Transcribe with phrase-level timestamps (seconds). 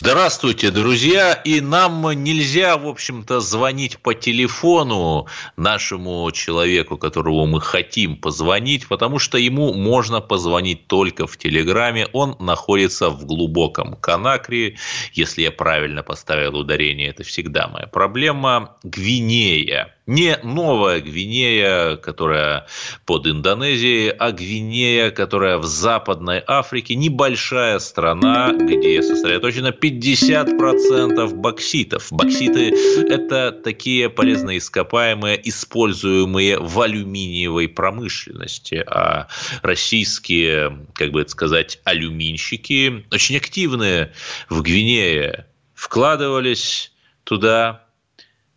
[0.00, 1.32] Здравствуйте, друзья!
[1.32, 5.26] И нам нельзя, в общем-то, звонить по телефону
[5.56, 12.06] нашему человеку, которого мы хотим позвонить, потому что ему можно позвонить только в Телеграме.
[12.12, 14.76] Он находится в глубоком Конакре.
[15.14, 18.76] Если я правильно поставил ударение, это всегда моя проблема.
[18.84, 22.66] Гвинея не Новая Гвинея, которая
[23.04, 32.08] под Индонезией, а Гвинея, которая в Западной Африке, небольшая страна, где сосредоточено 50% бокситов.
[32.10, 32.70] Бокситы–
[33.08, 39.28] это такие полезные ископаемые, используемые в алюминиевой промышленности, а
[39.60, 44.14] российские, как бы это сказать, алюминщики очень активные
[44.48, 46.92] в Гвинее вкладывались
[47.24, 47.87] туда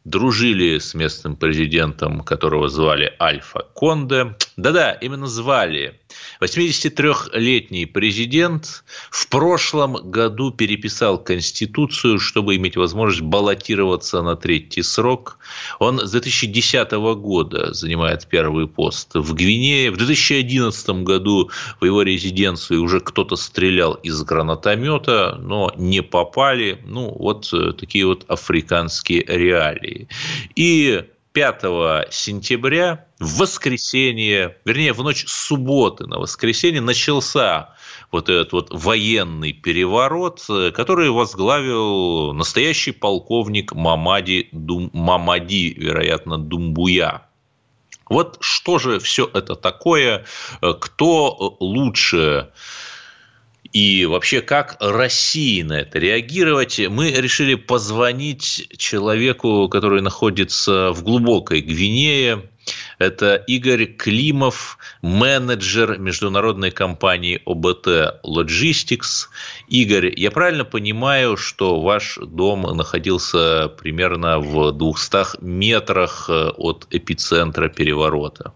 [0.04, 4.36] дружили с местным президентом, которого звали Альфа Конде.
[4.58, 6.00] Да-да, именно звали.
[6.42, 15.38] 83-летний президент в прошлом году переписал Конституцию, чтобы иметь возможность баллотироваться на третий срок.
[15.80, 19.92] Он с 2010 года занимает первый пост в Гвинее.
[19.92, 21.50] В 2011 году
[21.80, 26.80] в его резиденцию уже кто-то стрелял из гранатомета, но не попали.
[26.86, 30.08] Ну, вот э, такие вот африканские реалии.
[30.56, 31.62] И 5
[32.12, 37.76] сентября в воскресенье, вернее, в ночь субботы на воскресенье начался
[38.12, 40.42] вот этот вот военный переворот,
[40.76, 47.28] который возглавил настоящий полковник Мамади, Дум, Мамади, вероятно, Думбуя.
[48.10, 50.26] Вот что же все это такое,
[50.60, 52.50] кто лучше
[53.74, 61.62] и вообще как России на это реагировать, мы решили позвонить человеку, который находится в глубокой
[61.62, 62.50] Гвинее.
[63.00, 69.28] Это Игорь Климов, менеджер международной компании ОБТ Logistics.
[69.68, 78.54] Игорь, я правильно понимаю, что ваш дом находился примерно в 200 метрах от эпицентра переворота?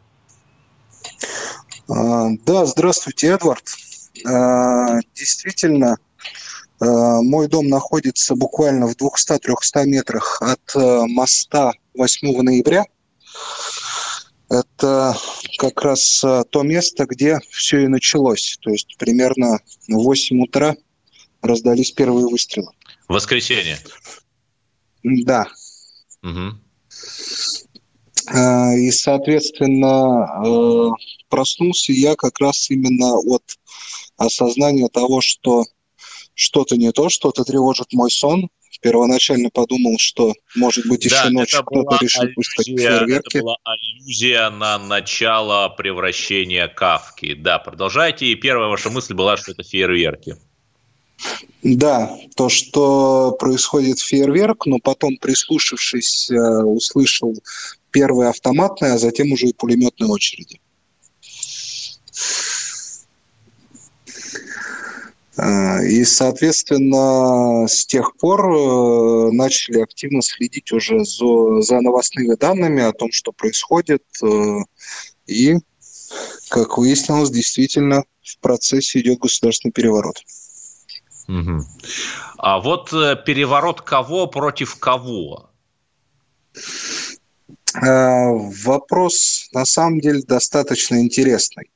[1.87, 3.63] А, да, здравствуйте, Эдвард.
[4.25, 5.97] А, действительно,
[6.79, 12.85] а, мой дом находится буквально в 200-300 метрах от а, моста 8 ноября.
[14.49, 15.15] Это
[15.57, 18.57] как раз то место, где все и началось.
[18.61, 20.75] То есть примерно в 8 утра
[21.41, 22.71] раздались первые выстрелы.
[23.07, 23.77] Воскресенье.
[25.03, 25.47] Да.
[26.23, 26.53] Угу.
[28.33, 30.95] И, соответственно,
[31.29, 33.43] проснулся я как раз именно от
[34.17, 35.65] осознание того, что
[36.33, 38.49] что-то не то, что-то тревожит мой сон.
[38.81, 43.29] Первоначально подумал, что, может быть, еще да, ночью кто-то решил аллюзия, пускать фейерверки.
[43.29, 47.33] Это была аллюзия на начало превращения Кавки.
[47.33, 48.27] Да, продолжайте.
[48.27, 50.35] И первая ваша мысль была, что это фейерверки.
[51.63, 57.33] Да, то, что происходит фейерверк, но потом, прислушавшись, э, услышал
[57.95, 60.59] первые автоматные, а затем уже и пулеметные очереди.
[65.37, 72.83] А, и, соответственно, с тех пор э, начали активно следить уже за, за новостными данными
[72.83, 74.03] о том, что происходит.
[74.21, 74.59] Э,
[75.25, 75.55] и,
[76.49, 80.17] как выяснилось, действительно в процессе идет государственный переворот.
[81.29, 81.63] Угу.
[82.39, 85.49] А вот э, переворот кого против кого?
[87.81, 91.71] А, вопрос на самом деле достаточно интересный.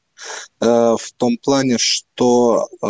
[0.62, 2.88] Э, в том плане, что э,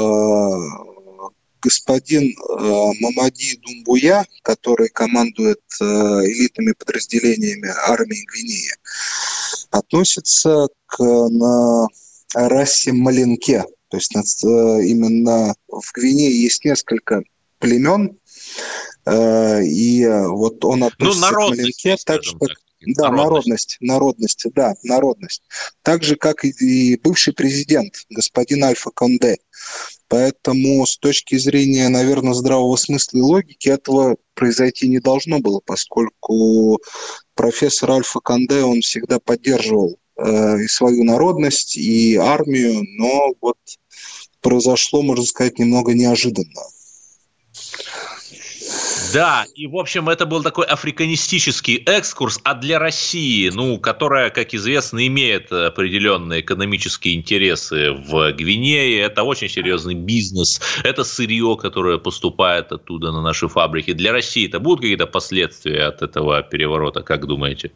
[1.62, 8.72] господин э, Мамади Думбуя, который командует элитными подразделениями армии Гвинеи,
[9.72, 11.88] относится к на
[12.34, 13.66] расе Маленке.
[13.90, 17.24] То есть именно в Гвинее есть несколько
[17.58, 18.20] племен,
[19.10, 23.78] и вот он относится ну, к Маленке так же, как да, народность.
[23.80, 25.44] народность, да, народность.
[25.82, 29.38] Так же, как и бывший президент, господин Альфа Конде.
[30.08, 36.82] Поэтому с точки зрения, наверное, здравого смысла и логики этого произойти не должно было, поскольку
[37.36, 43.58] профессор Альфа Конде, он всегда поддерживал э, и свою народность, и армию, но вот
[44.42, 46.62] произошло, можно сказать, немного неожиданно.
[49.14, 54.54] Да, и, в общем, это был такой африканистический экскурс, а для России, ну, которая, как
[54.54, 62.72] известно, имеет определенные экономические интересы в Гвинее, это очень серьезный бизнес, это сырье, которое поступает
[62.72, 63.94] оттуда на наши фабрики.
[63.94, 67.72] Для России это будут какие-то последствия от этого переворота, как думаете?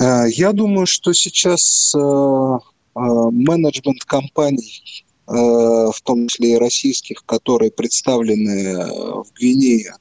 [0.00, 2.58] Э, я думаю, что сейчас э, э,
[2.94, 8.86] менеджмент компаний в том числе и российских, которые представлены э,
[9.22, 9.94] в Гвинее,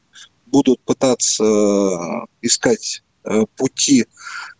[0.47, 3.03] будут пытаться э, искать
[3.57, 4.05] пути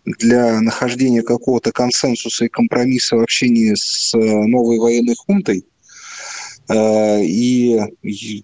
[0.04, 5.66] для нахождения какого-то консенсуса и компромисса в общении с новой военной хунтой.
[6.72, 7.80] И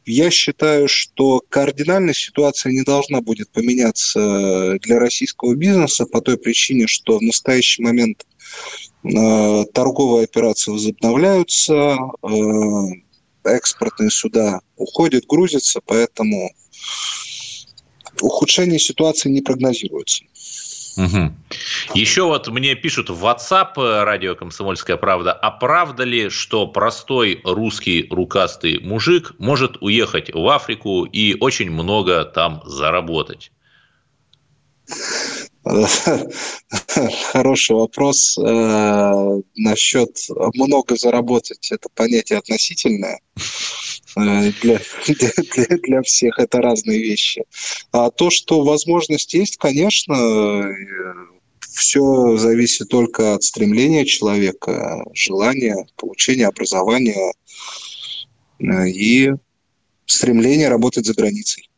[0.06, 6.88] я считаю, что кардинальная ситуация не должна будет поменяться для российского бизнеса по той причине,
[6.88, 8.26] что в настоящий момент
[9.06, 12.28] Э, торговые операции возобновляются, э,
[13.44, 16.50] экспортные суда уходят, грузятся, поэтому
[18.22, 20.24] ухудшение ситуации не прогнозируется.
[20.98, 21.34] Угу.
[21.94, 27.42] Еще вот мне пишут в WhatsApp э, радио «Комсомольская правда», а правда ли, что простой
[27.44, 33.52] русский рукастый мужик может уехать в Африку и очень много там заработать?
[37.32, 38.38] Хороший вопрос.
[38.38, 40.16] Э, насчет
[40.54, 43.20] много заработать, это понятие относительное.
[44.16, 47.44] Э, для, для, для всех это разные вещи.
[47.92, 50.72] А то, что возможность есть, конечно, э,
[51.60, 57.34] все зависит только от стремления человека, желания, получения образования
[58.60, 59.32] и
[60.06, 61.70] стремления работать за границей.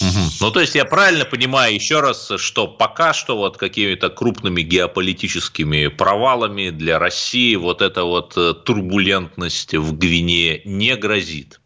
[0.00, 0.30] Угу.
[0.40, 5.88] Ну, то есть я правильно понимаю еще раз, что пока что вот какими-то крупными геополитическими
[5.88, 11.60] провалами для России вот эта вот э, турбулентность в Гвинее не грозит?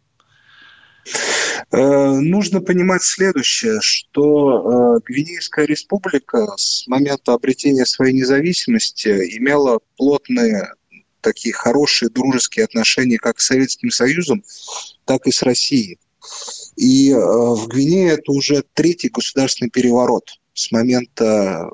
[1.71, 10.73] Э, нужно понимать следующее, что э, Гвинейская республика с момента обретения своей независимости имела плотные
[11.21, 14.43] такие хорошие дружеские отношения как с Советским Союзом,
[15.05, 15.97] так и с Россией.
[16.75, 21.69] И э, в Гвинее это уже третий государственный переворот с момента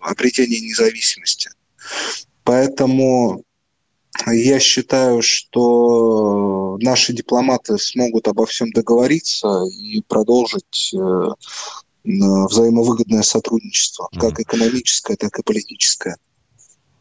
[0.00, 1.50] обретения независимости.
[2.44, 3.44] Поэтому
[4.26, 11.28] я считаю, что наши дипломаты смогут обо всем договориться и продолжить э,
[12.04, 16.16] взаимовыгодное сотрудничество, как экономическое, так и политическое.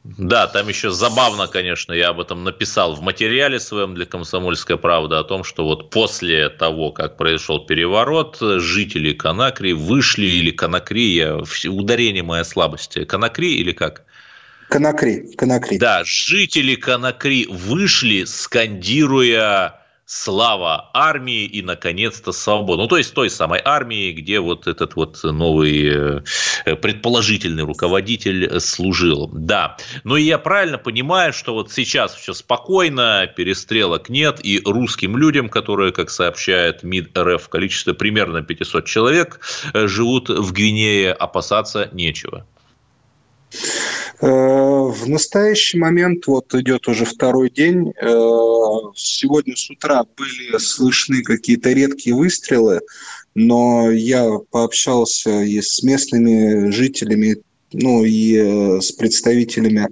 [0.04, 5.16] Да, там еще забавно, конечно, я об этом написал в материале своем для «Комсомольской правды»
[5.16, 11.38] о том, что вот после того, как произошел переворот, жители Конакри вышли, или Конакри, я,
[11.70, 14.04] ударение моя слабости, Конакри или как?
[14.70, 15.78] Конакри, Конакри.
[15.78, 19.81] Да, жители Конакри вышли, скандируя
[20.12, 22.82] слава армии и, наконец-то, свобода.
[22.82, 26.24] Ну, то есть той самой армии, где вот этот вот новый
[26.66, 29.30] э, предположительный руководитель служил.
[29.32, 35.48] Да, но я правильно понимаю, что вот сейчас все спокойно, перестрелок нет, и русским людям,
[35.48, 39.40] которые, как сообщает МИД РФ, в количестве примерно 500 человек
[39.74, 42.46] э, живут в Гвинее, опасаться нечего.
[44.22, 48.06] Э, в настоящий момент, вот идет уже второй день, э,
[48.96, 52.82] сегодня с утра были слышны какие-то редкие выстрелы,
[53.34, 57.38] но я пообщался и с местными жителями,
[57.74, 59.88] ну и э, с представителями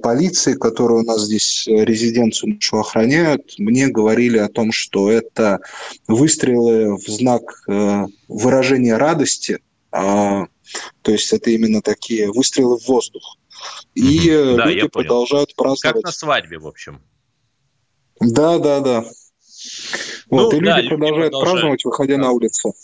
[0.00, 5.60] полиции, которые у нас здесь резиденцию нашу охраняют, мне говорили о том, что это
[6.08, 7.64] выстрелы в знак
[8.28, 9.58] выражения радости,
[9.92, 10.46] а
[11.02, 13.38] то есть это именно такие выстрелы в воздух.
[13.94, 14.56] И угу.
[14.56, 15.96] да, люди продолжают праздновать.
[15.96, 17.00] Как на свадьбе, в общем.
[18.20, 19.04] Да, да, да.
[20.28, 22.74] Вот, ну, и да, люди продолжают праздновать, выходя на улицу.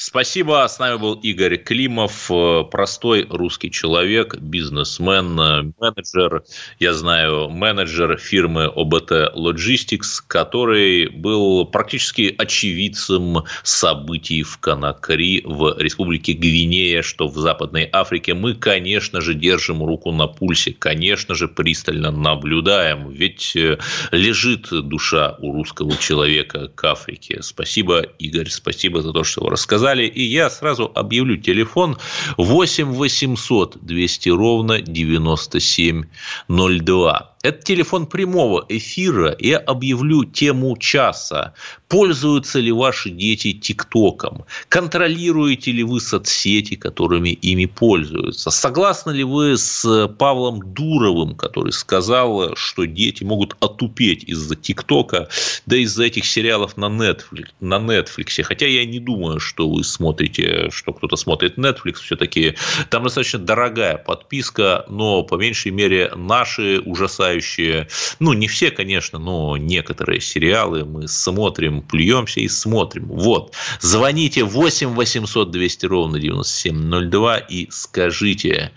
[0.00, 0.64] Спасибо.
[0.68, 6.44] С нами был Игорь Климов, э, простой русский человек, бизнесмен, э, менеджер,
[6.78, 16.34] я знаю, менеджер фирмы ОБТ Logistics, который был практически очевидцем событий в Конакри в Республике
[16.34, 18.34] Гвинея, что в Западной Африке.
[18.34, 23.78] Мы, конечно же, держим руку на пульсе, конечно же, пристально наблюдаем, ведь э,
[24.12, 27.42] лежит душа у русского человека к Африке.
[27.42, 31.96] Спасибо, Игорь, спасибо за то, что вы рассказали сказали, и я сразу объявлю телефон
[32.36, 37.34] 8 800 200 ровно 9702.
[37.42, 39.36] Это телефон прямого эфира.
[39.38, 41.54] Я объявлю тему часа.
[41.86, 44.44] Пользуются ли ваши дети ТикТоком?
[44.68, 48.50] Контролируете ли вы соцсети, которыми ими пользуются?
[48.50, 55.28] Согласны ли вы с Павлом Дуровым, который сказал, что дети могут отупеть из-за ТикТока,
[55.66, 58.42] да из-за этих сериалов на Netflix, на Netflix?
[58.42, 61.94] Хотя я не думаю, что вы смотрите, что кто-то смотрит Netflix.
[62.02, 62.56] Все-таки
[62.90, 66.82] там достаточно дорогая подписка, но по меньшей мере наши
[67.28, 73.06] ужасающие, ну не все, конечно, но некоторые сериалы мы смотрим плюемся и смотрим.
[73.06, 73.54] Вот.
[73.80, 78.72] Звоните 8 800 200 ровно 9702 и скажите,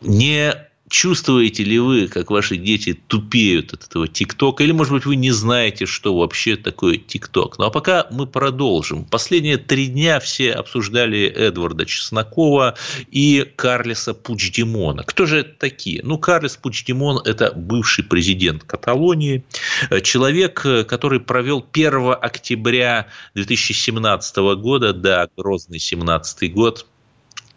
[0.00, 4.64] не Чувствуете ли вы, как ваши дети тупеют от этого ТикТока?
[4.64, 7.58] Или, может быть, вы не знаете, что вообще такое ТикТок?
[7.58, 9.04] Ну, а пока мы продолжим.
[9.04, 12.76] Последние три дня все обсуждали Эдварда Чеснокова
[13.10, 15.02] и Карлиса Пучдемона.
[15.02, 16.00] Кто же это такие?
[16.02, 19.44] Ну, Карлис Пучдемон– это бывший президент Каталонии,
[20.02, 26.86] человек, который провел 1 октября 2017 года, да, грозный 17 год,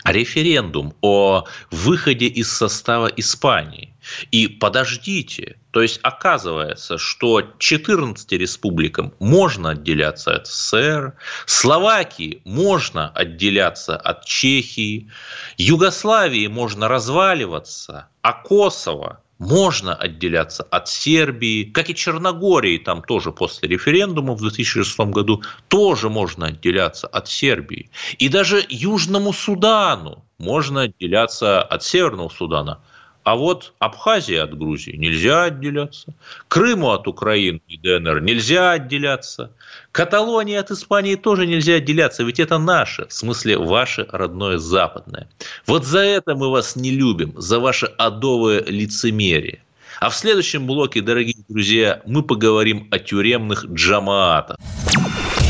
[0.04, 3.94] референдум о выходе из состава Испании.
[4.32, 11.14] И подождите, то есть оказывается, что 14 республикам можно отделяться от СССР,
[11.46, 15.10] Словакии можно отделяться от Чехии,
[15.58, 23.68] Югославии можно разваливаться, а Косово можно отделяться от Сербии, как и Черногории, там тоже после
[23.68, 27.90] референдума в 2006 году тоже можно отделяться от Сербии.
[28.20, 32.84] И даже Южному Судану можно отделяться от Северного Судана.
[33.24, 36.14] А вот Абхазия от Грузии нельзя отделяться,
[36.48, 39.52] Крыму от Украины и ДНР нельзя отделяться,
[39.92, 45.30] Каталонии от Испании тоже нельзя отделяться, ведь это наше, в смысле ваше родное западное.
[45.68, 49.62] Вот за это мы вас не любим, за ваше адовое лицемерие.
[50.00, 54.58] А в следующем блоке, дорогие друзья, мы поговорим о тюремных джамаатах.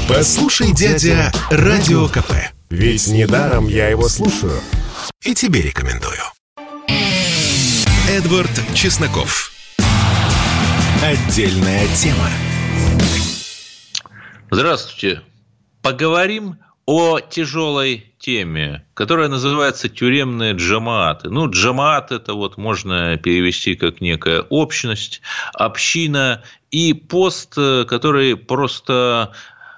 [0.10, 2.34] Послушай, дядя, Радио КП.
[2.70, 4.60] Ведь недаром я его слушаю.
[5.24, 6.20] И тебе рекомендую.
[8.10, 9.52] Эдвард Чесноков.
[11.04, 12.30] Отдельная тема.
[14.50, 15.22] Здравствуйте.
[15.82, 21.30] Поговорим о тяжелой теме, которая называется тюремные джамааты.
[21.30, 25.22] Ну, джамаат это вот можно перевести как некая общность,
[25.54, 29.32] община и пост, который просто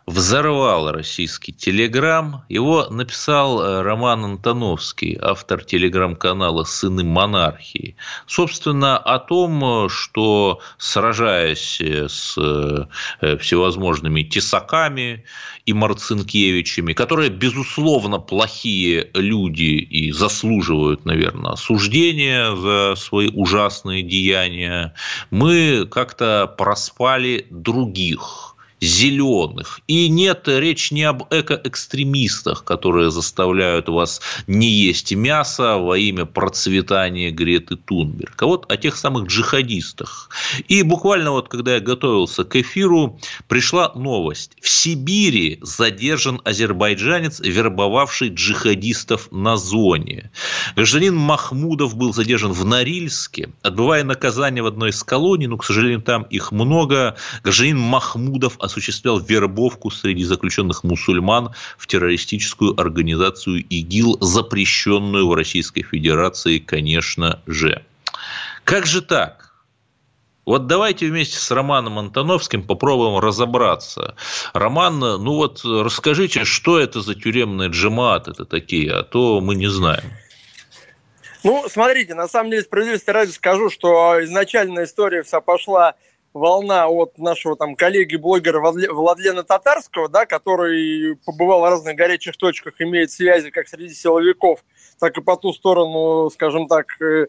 [0.06, 2.44] взорвал российский телеграм.
[2.50, 7.96] Его написал э, Роман Антоновский, автор телеграм-канала «Сыны монархии».
[8.28, 15.24] Собственно, о том, что сражаясь с э, всевозможными тесаками
[15.66, 24.94] и Марцинкевичами, которые, безусловно, плохие люди и заслуживают, наверное, осуждения за свои ужасные деяния,
[25.32, 28.50] мы как-то проспали других–
[28.84, 29.80] зеленых.
[29.88, 37.32] И нет, речь не об экоэкстремистах, которые заставляют вас не есть мясо во имя процветания
[37.32, 40.30] Греты Тунберг, а вот о тех самых джихадистах.
[40.68, 44.52] И буквально вот, когда я готовился к эфиру, пришла новость.
[44.62, 50.32] В Сибири задержан азербайджанец, вербовавший джихадистов на зоне.
[50.76, 56.02] Гражданин Махмудов был задержан в Норильске, отбывая наказание в одной из колоний, но, к сожалению,
[56.02, 57.16] там их много.
[57.44, 66.58] Гражданин Махмудов осуществлял вербовку среди заключенных мусульман в террористическую организацию ИГИЛ, запрещенную в Российской Федерации,
[66.58, 67.86] конечно же.
[68.64, 69.54] Как же так?
[70.46, 74.16] Вот давайте вместе с Романом Антоновским попробуем разобраться.
[74.54, 79.68] Роман, ну вот расскажите, что это за тюремные джематы это такие, а то мы не
[79.68, 80.04] знаем.
[81.44, 85.96] Ну, смотрите, на самом деле, справедливости ради скажу, что изначально история вся пошла
[86.34, 93.12] волна от нашего там коллеги-блогера Владлена Татарского, да, который побывал в разных горячих точках, имеет
[93.12, 94.64] связи как среди силовиков,
[95.00, 97.28] так и по ту сторону, скажем так, э,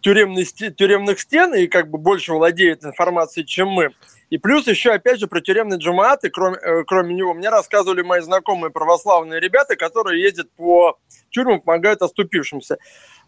[0.00, 3.90] тюремных, тюремных стен и как бы больше владеет информацией, чем мы.
[4.34, 8.20] И плюс еще, опять же, про тюремные джамааты, кроме, э, кроме него, мне рассказывали мои
[8.20, 10.98] знакомые православные ребята, которые ездят по
[11.30, 12.78] тюрьмам, помогают оступившимся.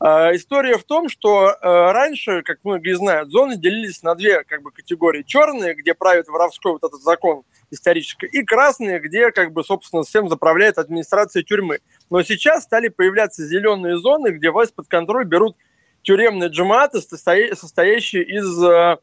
[0.05, 4.63] Э, история в том, что э, раньше, как многие знают, зоны делились на две как
[4.63, 5.23] бы, категории.
[5.23, 10.29] Черные, где правит воровской вот этот закон исторический, и красные, где, как бы, собственно, всем
[10.29, 11.79] заправляет администрация тюрьмы.
[12.11, 15.57] Но сейчас стали появляться зеленые зоны, где власть под контроль берут
[16.03, 18.97] тюремные джаматы, состоящие из э,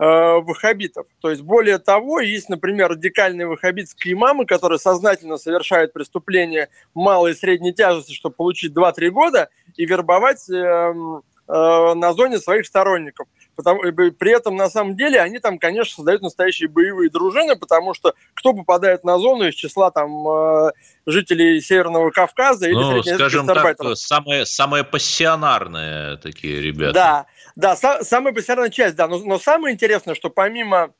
[0.00, 1.06] ваххабитов.
[1.20, 7.34] То есть, более того, есть, например, радикальные ваххабитские имамы, которые сознательно совершают преступления малой и
[7.34, 13.26] средней тяжести, чтобы получить 2-3 года и вербовать э, э, на зоне своих сторонников.
[13.56, 18.14] Потому, при этом, на самом деле, они там, конечно, создают настоящие боевые дружины, потому что
[18.34, 20.70] кто попадает на зону из числа там э,
[21.06, 26.92] жителей Северного Кавказа или ну, скажем так, самые, самые пассионарные такие ребята.
[26.92, 27.26] Да,
[27.56, 29.08] да, са- самая пассионарная часть, да.
[29.08, 30.94] Но, но самое интересное, что помимо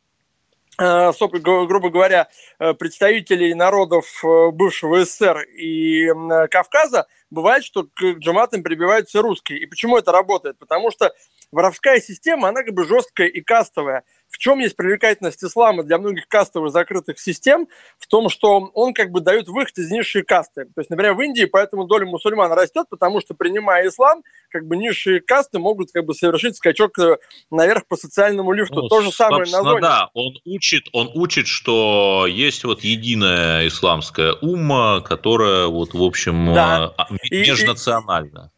[0.78, 6.08] Э, грубо говоря, э, представителей народов э, бывшего СССР и
[6.50, 9.58] Кавказа, бывает, что к джаматам прибиваются русские.
[9.58, 10.58] И почему это работает?
[10.58, 11.12] Потому что
[11.52, 14.04] воровская система, она как бы жесткая и кастовая.
[14.30, 17.66] В чем есть привлекательность ислама для многих кастовых закрытых систем?
[17.98, 20.66] В том, что он как бы дает выход из низшей касты.
[20.66, 24.76] То есть, например, в Индии поэтому доля мусульман растет, потому что, принимая ислам, как бы
[24.76, 27.16] низшие касты могут как бы совершить скачок э,
[27.50, 28.82] наверх по социальному лифту.
[28.82, 29.80] Ну, То же самое на зоне.
[29.80, 36.54] Да, он учит, он учит, что есть вот единая исламская умма, которая вот, в общем,
[36.54, 36.94] да.
[36.96, 38.50] Э, межнациональна.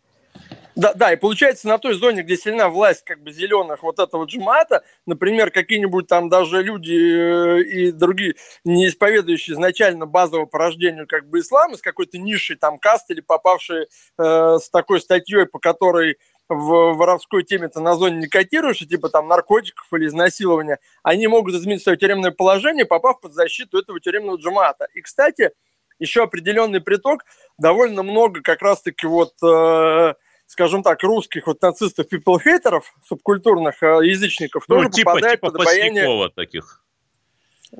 [0.74, 4.24] Да, да, и получается на той зоне, где сильна власть как бы зеленых вот этого
[4.24, 11.06] джимата, например, какие-нибудь там даже люди э, и другие, не исповедующие изначально базового по рождению
[11.06, 13.86] как бы ислам, из какой-то ниши там каст или попавшие
[14.18, 16.16] э, с такой статьей, по которой
[16.48, 21.82] в воровской теме-то на зоне не котируешься, типа там наркотиков или изнасилования, они могут изменить
[21.82, 24.86] свое тюремное положение, попав под защиту этого тюремного джимата.
[24.94, 25.50] И, кстати,
[25.98, 27.24] еще определенный приток,
[27.58, 30.14] довольно много как раз-таки вот э,
[30.52, 35.60] скажем так, русских вот нацистов, people-хейтеров, субкультурных э, язычников, ну, тоже типа, попадает типа под
[35.62, 36.30] обаяние...
[36.36, 36.84] таких.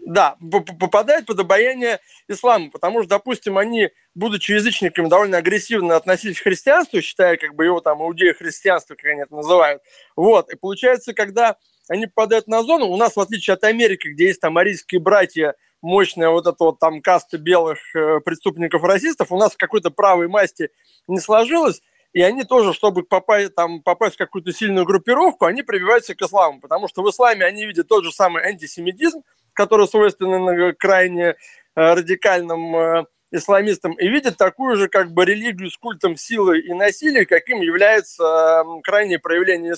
[0.06, 6.44] Да, попадает под обаяние ислама, потому что, допустим, они, будучи язычниками, довольно агрессивно относились к
[6.44, 9.82] христианству, считая как бы его там иудея-христианство, как они это называют.
[10.16, 11.58] Вот, и получается, когда
[11.90, 15.54] они попадают на зону, у нас, в отличие от Америки, где есть там арийские братья,
[15.82, 20.70] мощная вот эта вот там каста белых э, преступников-расистов, у нас в какой-то правой масти
[21.06, 26.14] не сложилось, и они тоже, чтобы попасть, там, попасть в какую-то сильную группировку, они прививаются
[26.14, 29.22] к исламу, потому что в исламе они видят тот же самый антисемитизм,
[29.54, 31.34] который свойственен крайне э,
[31.74, 37.24] радикальным э, исламистам, и видят такую же как бы религию с культом силы и насилия,
[37.24, 39.72] каким является крайнее проявление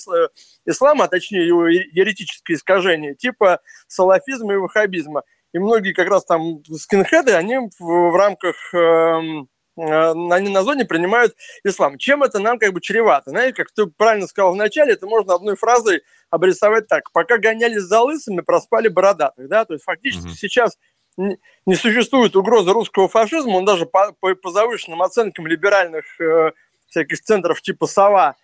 [0.67, 5.23] ислама, а точнее его еретическое искажение, типа салафизма и ваххабизма.
[5.53, 11.35] И многие как раз там скинхеды, они в, рамках эм, Э, они на зоне принимают
[11.65, 11.99] ислам.
[11.99, 13.31] Чем это нам как бы чревато?
[13.31, 17.11] Знаете, как ты правильно сказал в начале, это можно одной фразой обрисовать так.
[17.13, 19.49] Пока гонялись за лысыми, проспали бородатых.
[19.49, 19.65] Да?
[19.65, 20.37] То есть фактически mm-hmm.
[20.37, 20.79] сейчас
[21.17, 26.53] не существует угрозы русского фашизма, он даже по, по, по завышенным оценкам либеральных э,
[26.89, 28.37] всяких центров типа «Сова»,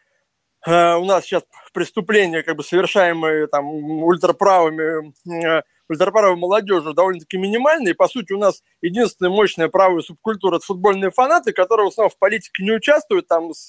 [0.66, 7.92] э, у нас сейчас преступления, как бы совершаемые там ультраправыми э, ультраправой молодежи довольно-таки минимальная,
[7.92, 12.10] и, по сути, у нас единственная мощная правая субкультура– это футбольные фанаты, которые в основном
[12.10, 13.68] в политике не участвуют, там с,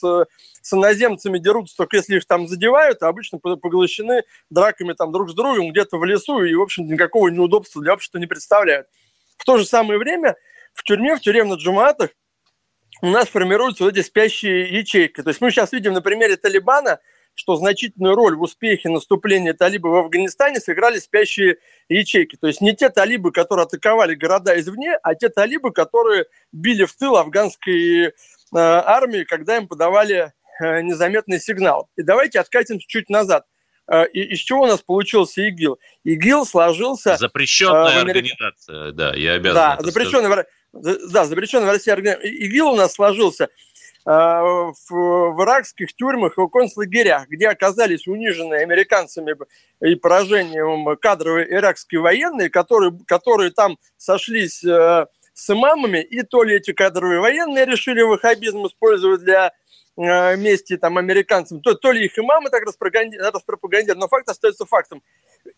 [0.62, 5.34] с иноземцами дерутся только если их там задевают, а обычно поглощены драками там друг с
[5.34, 8.88] другом где-то в лесу, и, в общем никакого неудобства для общества не представляют.
[9.38, 10.36] В то же самое время
[10.74, 12.12] в тюрьме, в тюремных джуматах
[13.02, 15.24] у нас формируются вот эти спящие ячейки.
[15.24, 17.00] То есть мы сейчас видим на примере Талибана–
[17.42, 21.58] что значительную роль в успехе наступления талибов в Афганистане сыграли спящие
[21.90, 22.36] ячейки.
[22.36, 26.96] То есть не те талибы, которые атаковали города извне, а те талибы, которые били в
[26.96, 28.12] тыл афганской э,
[28.52, 31.90] армии, когда им подавали э, незаметный сигнал.
[31.98, 33.48] И давайте откатимся чуть назад.
[33.92, 35.80] Э, и из чего у нас получился ИГИЛ?
[36.04, 37.18] ИГИЛ сложился...
[37.18, 38.24] Запрещенная э, Америк...
[38.24, 42.30] организация, да, я обязан Да, запрещенная, да, запрещенная в России организация.
[42.30, 43.50] ИГИЛ у нас сложился
[44.04, 49.36] в, в иракских тюрьмах и концлагерях, где оказались униженные американцами
[49.82, 56.56] и поражением кадровые иракские военные, которые, которые там сошлись э, с имамами, и то ли
[56.56, 59.52] эти кадровые военные решили ваххабизм использовать для
[59.98, 65.04] э, мести там, американцам, то, то ли их имамы так распропагандировали, но факт остается фактом.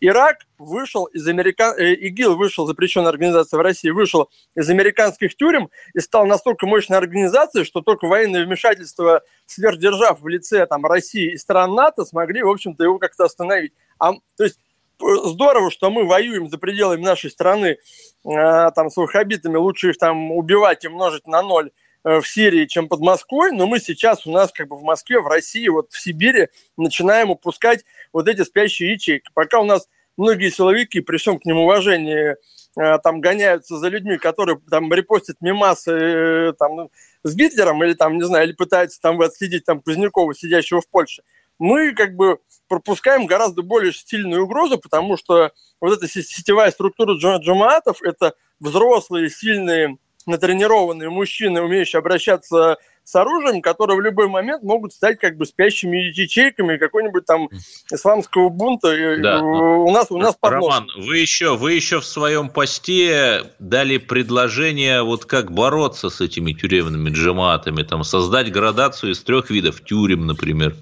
[0.00, 1.74] Ирак вышел из американ...
[1.78, 6.98] Э, ИГИЛ вышел, запрещенная организация в России, вышел из американских тюрем и стал настолько мощной
[6.98, 12.48] организацией, что только военное вмешательство сверхдержав в лице там, России и стран НАТО смогли, в
[12.48, 13.72] общем-то, его как-то остановить.
[13.98, 14.58] А, то есть
[14.98, 17.78] здорово, что мы воюем за пределами нашей страны
[18.24, 21.70] э, там, с ваххабитами, лучше их там убивать и множить на ноль
[22.04, 25.26] в Сирии, чем под Москвой, но мы сейчас у нас как бы в Москве, в
[25.26, 29.30] России, вот в Сибири начинаем упускать вот эти спящие ячейки.
[29.34, 32.36] Пока у нас многие силовики, при всем к ним уважении,
[32.76, 36.90] э, там гоняются за людьми, которые там репостят мемасы э, там,
[37.22, 41.22] с Гитлером или там, не знаю, или пытаются там отследить там Кузнякова, сидящего в Польше.
[41.58, 42.38] Мы как бы
[42.68, 49.98] пропускаем гораздо более сильную угрозу, потому что вот эта сетевая структура джамаатов– это взрослые, сильные,
[50.26, 55.98] натренированные мужчины, умеющие обращаться с оружием, которые в любой момент могут стать как бы спящими
[56.18, 57.50] ячейками какой-нибудь там
[57.92, 59.42] исламского бунта да.
[59.42, 65.02] у нас у нас под Роман, вы еще вы еще в своем посте дали предложение
[65.02, 70.74] вот как бороться с этими тюремными джематами, там создать градацию из трех видов тюрем, например.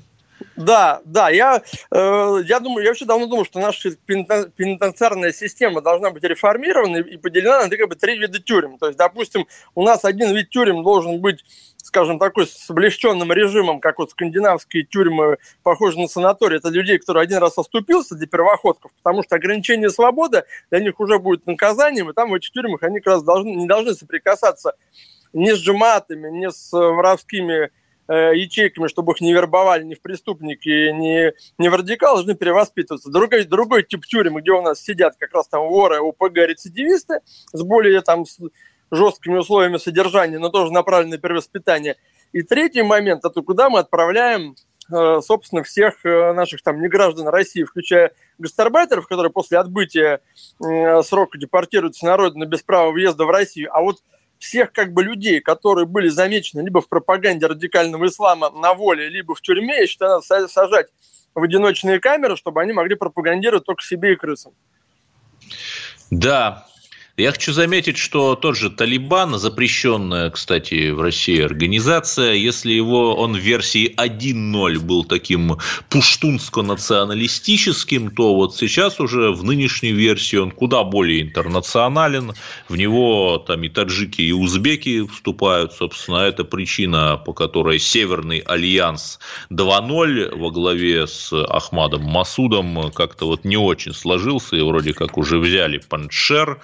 [0.57, 6.11] Да, да, я, э, я думаю, я вообще давно думаю, что наша пенитенциарная система должна
[6.11, 8.79] быть реформирована и поделена на как бы три вида тюрем.
[8.79, 11.45] То есть, допустим, у нас один вид тюрем должен быть
[11.83, 17.25] скажем, такой с облегченным режимом, как вот скандинавские тюрьмы, похожи на санаторий, это людей, которые
[17.25, 22.15] один раз оступился для первоходков, потому что ограничение свободы для них уже будет наказанием, и
[22.15, 24.75] там в этих тюрьмах они как раз должны, не должны соприкасаться
[25.33, 27.71] ни с джематами, ни с воровскими
[28.13, 33.11] Э, ячейками, чтобы их не вербовали ни в преступники, ни, ни в радикалы, должны перевоспитываться.
[33.11, 37.21] Другой, другой тип тюрем, где у нас сидят как раз там воры, ОПГ, рецидивисты
[37.55, 38.39] с более там с
[38.91, 41.97] жесткими условиями содержания, но тоже направлены на перевоспитание.
[42.33, 44.57] И третий момент, это куда мы отправляем
[44.95, 50.21] э, собственно, всех э, наших там неграждан России, включая гастарбайтеров, которые после отбытия
[51.03, 53.75] срока депортируются на родину без права въезда в Россию.
[53.75, 54.03] А вот
[54.43, 59.37] всех как бы людей, которые были замечены либо в пропаганде радикального ислама на воле, либо
[59.37, 60.89] в тюрьме, я считаю, надо сажать
[61.33, 64.53] в одиночные камеры, чтобы они могли пропагандировать только себе и крысам.
[66.11, 66.67] Да,
[67.19, 73.35] я хочу заметить, что тот же Талибан, запрещенная, кстати, в России организация, если его он
[73.35, 75.59] в версии 1.0 был таким
[75.91, 82.33] пуштунско-националистическим, то вот сейчас уже в нынешней версии он куда более интернационален.
[82.71, 85.75] В него там и таджики, и узбеки вступают.
[85.75, 89.19] Собственно, это причина, по которой Северный альянс
[89.51, 95.39] 2.0 во главе с Ахмадом Масудом как-то вот не очень сложился, и вроде как уже
[95.39, 96.59] взяли Паншер,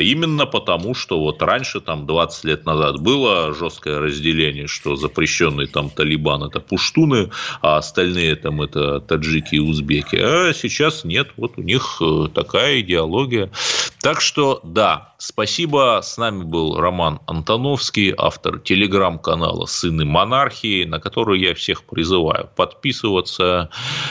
[0.00, 5.90] именно потому, что вот раньше, там, 20 лет назад было жесткое разделение, что запрещенный там
[5.90, 7.30] Талибан– это пуштуны,
[7.62, 10.16] а остальные там– это таджики и узбеки.
[10.16, 13.50] А сейчас нет, вот у них э, такая идеология.
[14.06, 15.98] Так что, да, спасибо.
[16.00, 23.68] С нами был Роман Антоновский, автор телеграм-канала «Сыны монархии», на который я всех призываю подписываться.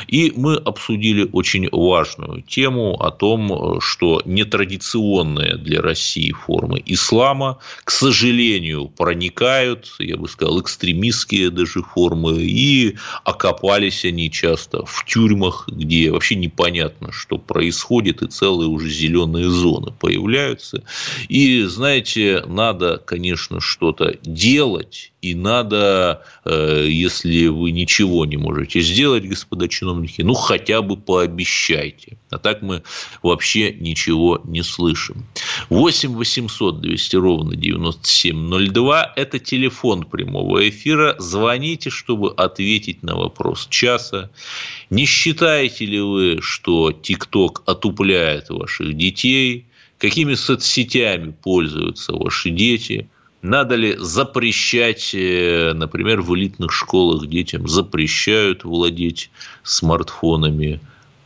[0.07, 7.89] И мы обсудили очень важную тему о том, что нетрадиционные для России формы ислама, к
[7.89, 16.11] сожалению, проникают, я бы сказал, экстремистские даже формы, и окопались они часто в тюрьмах, где
[16.11, 20.83] вообще непонятно, что происходит, и целые уже зеленые зоны появляются.
[21.29, 29.27] И, знаете, надо, конечно, что-то делать, и надо, э, если вы ничего не можете сделать,
[29.27, 32.19] господа чиновники, ну, хотя бы пообещайте.
[32.29, 32.83] А так мы
[33.23, 35.25] вообще ничего не слышим.
[35.69, 41.15] 8 800 200 ровно 9702– это телефон прямого эфира.
[41.17, 44.29] Звоните, чтобы ответить на вопрос часа.
[44.91, 49.65] Не считаете ли вы, что ТикТок отупляет ваших детей?
[50.05, 53.09] Какими соцсетями пользуются ваши дети?
[53.41, 59.31] Надо ли запрещать, э, например, в элитных школах детям запрещают владеть
[59.63, 60.79] смартфонами?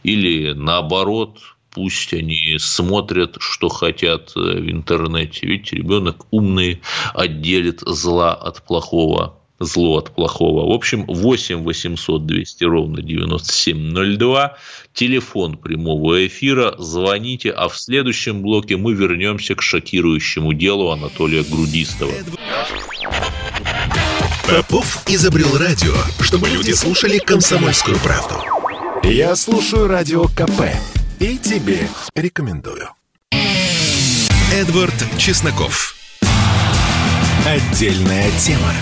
[0.03, 1.39] Или наоборот,
[1.71, 5.45] пусть они смотрят, что хотят э, в интернете.
[5.45, 6.81] Ведь ребенок умный
[7.13, 10.69] отделит зла от плохого зло от плохого.
[10.69, 14.57] В общем, 8 800 200 ровно 9702.
[14.93, 16.75] Телефон прямого эфира.
[16.77, 17.51] Звоните.
[17.51, 22.11] А в следующем блоке мы вернемся к шокирующему делу Анатолия Грудистова.
[24.47, 28.35] Попов изобрел радио, чтобы люди слушали комсомольскую правду.
[29.03, 30.61] Я слушаю радио КП
[31.19, 32.89] и тебе рекомендую.
[34.51, 35.95] Эдвард Чесноков.
[37.45, 38.73] Отдельная тема.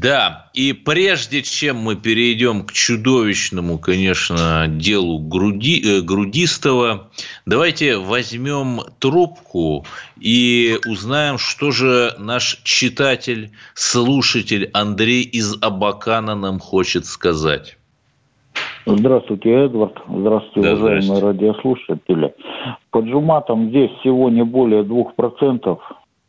[0.00, 7.08] Да, и прежде чем мы перейдем к чудовищному, конечно, делу груди, э, Грудистого,
[7.46, 9.84] давайте возьмем трубку
[10.20, 17.76] и узнаем, что же наш читатель, слушатель Андрей из Абакана нам хочет сказать.
[18.86, 19.98] Здравствуйте, Эдвард.
[20.08, 21.26] Здравствуйте, да, уважаемые здравствуйте.
[21.26, 22.34] радиослушатели.
[22.92, 25.80] По джуматам здесь всего не более двух процентов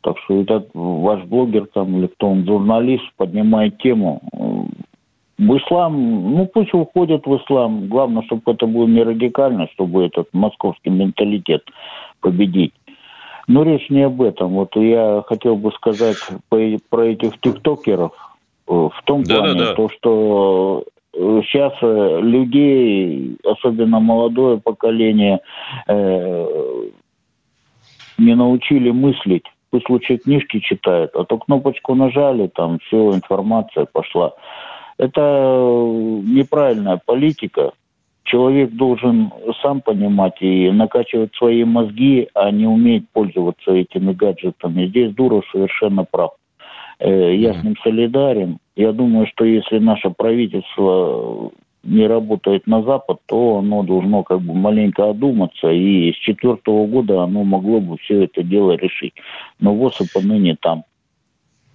[0.10, 4.20] так что этот ваш блогер там или кто он, журналист, поднимает тему.
[5.38, 7.88] В ислам, ну пусть уходят в ислам.
[7.88, 11.62] Главное, чтобы это было не радикально, чтобы этот московский менталитет
[12.22, 12.74] победить.
[13.48, 14.54] Но речь не об этом.
[14.54, 16.18] Вот я хотел бы сказать
[16.50, 18.14] про этих тиктокеров
[18.68, 19.74] э, в том да, плане, да, да.
[19.76, 25.40] то, что сейчас э, людей, особенно молодое поколение,
[25.88, 26.46] э,
[28.18, 34.34] не научили мыслить пусть лучше книжки читает, а то кнопочку нажали, там все, информация пошла.
[34.98, 37.72] Это неправильная политика.
[38.24, 44.88] Человек должен сам понимать и накачивать свои мозги, а не уметь пользоваться этими гаджетами.
[44.88, 46.32] Здесь Дуров совершенно прав.
[47.00, 48.60] Э, я с ним солидарен.
[48.76, 51.52] Я думаю, что если наше правительство
[51.90, 57.24] не работает на Запад, то оно должно как бы маленько одуматься, и с четвертого года
[57.24, 59.14] оно могло бы все это дело решить.
[59.60, 60.84] Но ВОЗ и поныне там.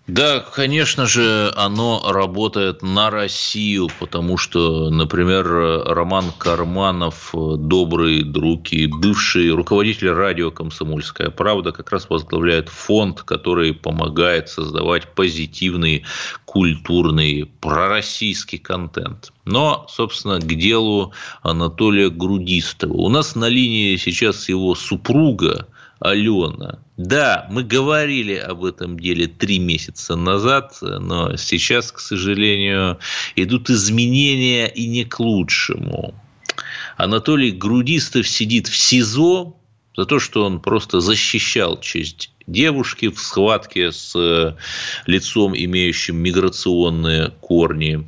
[0.07, 8.87] Да, конечно же, оно работает на Россию, потому что, например, Роман Карманов, добрый друг и
[8.87, 16.05] бывший руководитель радио «Комсомольская правда», как раз возглавляет фонд, который помогает создавать позитивный,
[16.45, 19.33] культурный, пророссийский контент.
[19.47, 22.93] Но, собственно, к делу Анатолия Грудистова.
[22.93, 25.67] У нас на линии сейчас его супруга
[26.05, 26.81] Алена.
[26.99, 32.99] Да, мы говорили об этом деле три месяца назад, но сейчас, к сожалению,
[33.37, 36.15] идут изменения и не к лучшему.
[36.99, 39.57] Анатолий Грудистов сидит в СИЗО
[39.97, 44.15] за то, что он просто защищал честь девушки в схватке с
[45.07, 48.07] лицом, имеющим миграционные корни.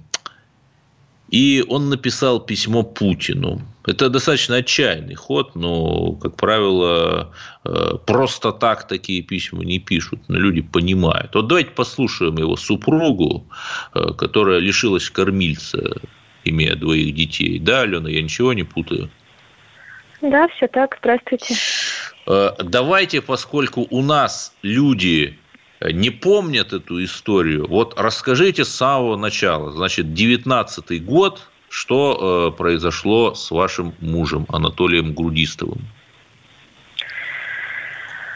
[1.31, 3.63] И он написал письмо Путину.
[3.87, 7.33] Это достаточно отчаянный ход, но, как правило,
[7.65, 11.35] э, просто так такие письма не пишут, но люди понимают.
[11.35, 13.47] Вот давайте послушаем его супругу,
[13.95, 16.01] э, которая лишилась кормильца,
[16.45, 17.61] имея двоих детей.
[17.61, 19.09] Да, Алена, я ничего не путаю?
[20.21, 20.97] Да, все так.
[20.99, 21.55] Здравствуйте.
[22.27, 25.39] Э, давайте, поскольку у нас люди
[25.81, 29.71] не помнят эту историю, вот расскажите с самого начала.
[29.71, 35.81] Значит, 19 год, что э, произошло с вашим мужем Анатолием Грудистовым?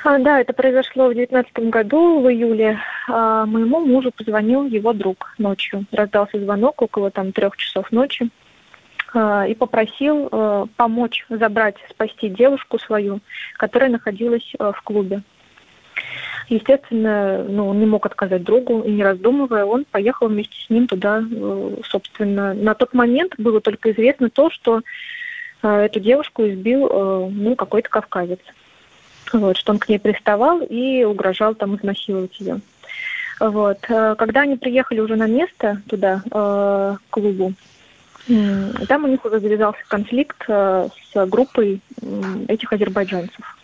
[0.04, 2.78] А, да, это произошло в девятнадцатом году, в июле.
[3.08, 5.86] А, моему мужу позвонил его друг ночью.
[5.90, 8.28] Раздался звонок около там трех часов ночи
[9.14, 13.20] а, и попросил а, помочь забрать, спасти девушку свою,
[13.56, 15.22] которая находилась а, в клубе.
[16.50, 20.88] Естественно, ну, он не мог отказать другу, и не раздумывая, он поехал вместе с ним
[20.88, 22.54] туда, э, собственно.
[22.54, 24.80] На тот момент было только известно то, что
[25.62, 28.40] э, эту девушку избил э, ну, какой-то кавказец.
[29.32, 32.60] Вот, что он к ней приставал и угрожал там изнасиловать ее.
[33.38, 33.78] Вот.
[33.82, 37.54] Когда они приехали уже на место туда, к клубу,
[38.26, 41.80] там у них уже завязался конфликт с группой
[42.48, 43.59] этих азербайджанцев.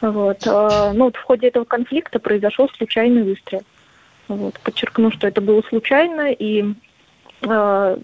[0.00, 0.46] Вот.
[0.46, 3.62] А, ну, вот в ходе этого конфликта произошел случайный выстрел.
[4.28, 4.58] Вот.
[4.60, 6.64] Подчеркну, что это было случайно, и
[7.42, 7.96] э,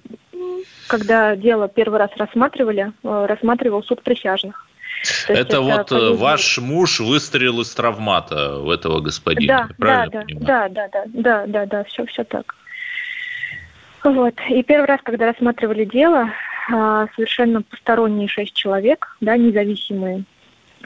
[0.89, 4.67] когда дело первый раз рассматривали, э, рассматривал суд присяжных.
[5.29, 5.93] это, это вот.
[5.93, 10.47] Э, ваш муж выстрелил из травмата в этого господина, да, правильно да, понимаю?
[10.47, 12.57] Да, да, да, да, да, да, все, все так.
[14.03, 14.35] Вот.
[14.51, 16.31] И первый раз, когда рассматривали дело,
[16.69, 20.25] совершенно посторонние шесть человек, да, независимые,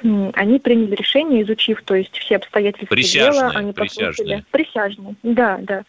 [0.03, 4.45] они приняли решение, изучив, то есть все обстоятельства присяжные, дела, они послушали.
[4.51, 5.85] Присяжные, да, да.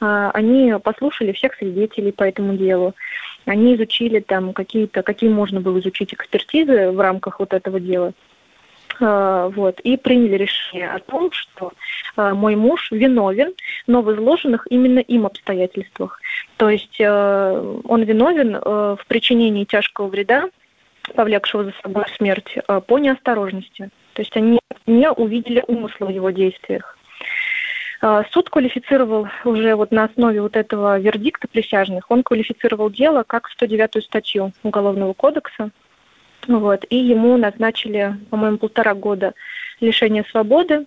[0.00, 2.94] А, они послушали всех свидетелей по этому делу.
[3.46, 8.12] Они изучили там какие-то, какие можно было изучить экспертизы в рамках вот этого дела.
[9.00, 11.72] А, вот, и приняли решение о том, что
[12.16, 13.54] а, мой муж виновен,
[13.86, 16.20] но в изложенных именно им обстоятельствах.
[16.56, 20.48] То есть он виновен в причинении тяжкого вреда
[21.14, 23.90] повлекшего за собой смерть, э, по неосторожности.
[24.14, 26.96] То есть они не увидели умысла в его действиях.
[28.00, 33.48] Э, суд квалифицировал уже вот на основе вот этого вердикта присяжных, он квалифицировал дело как
[33.58, 35.70] 109-ю статью Уголовного кодекса,
[36.48, 39.34] вот, и ему назначили, по-моему, полтора года
[39.80, 40.86] лишения свободы,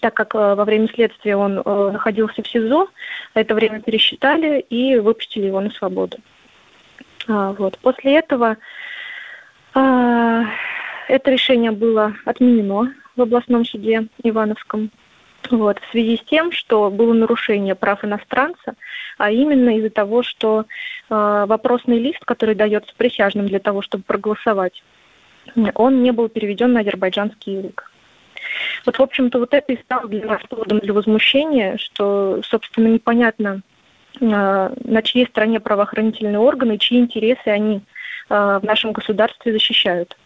[0.00, 2.88] так как э, во время следствия он находился в СИЗО,
[3.34, 6.18] это время пересчитали и выпустили его на свободу.
[7.28, 7.78] А, вот.
[7.78, 8.56] После этого а,
[11.08, 14.90] это решение было отменено в областном суде Ивановском.
[15.50, 18.74] Вот, в связи с тем, что было нарушение прав иностранца,
[19.16, 20.66] а именно из-за того, что
[21.08, 24.82] э, вопросный лист, который дается присяжным для того, чтобы проголосовать,
[25.74, 27.90] он не был переведен на азербайджанский язык.
[28.84, 33.62] Вот, в общем-то, вот это и стало для нас поводом для возмущения, что, собственно, непонятно,
[34.20, 37.80] э, на чьей стороне правоохранительные органы, чьи интересы они
[38.28, 40.16] в нашем государстве защищают.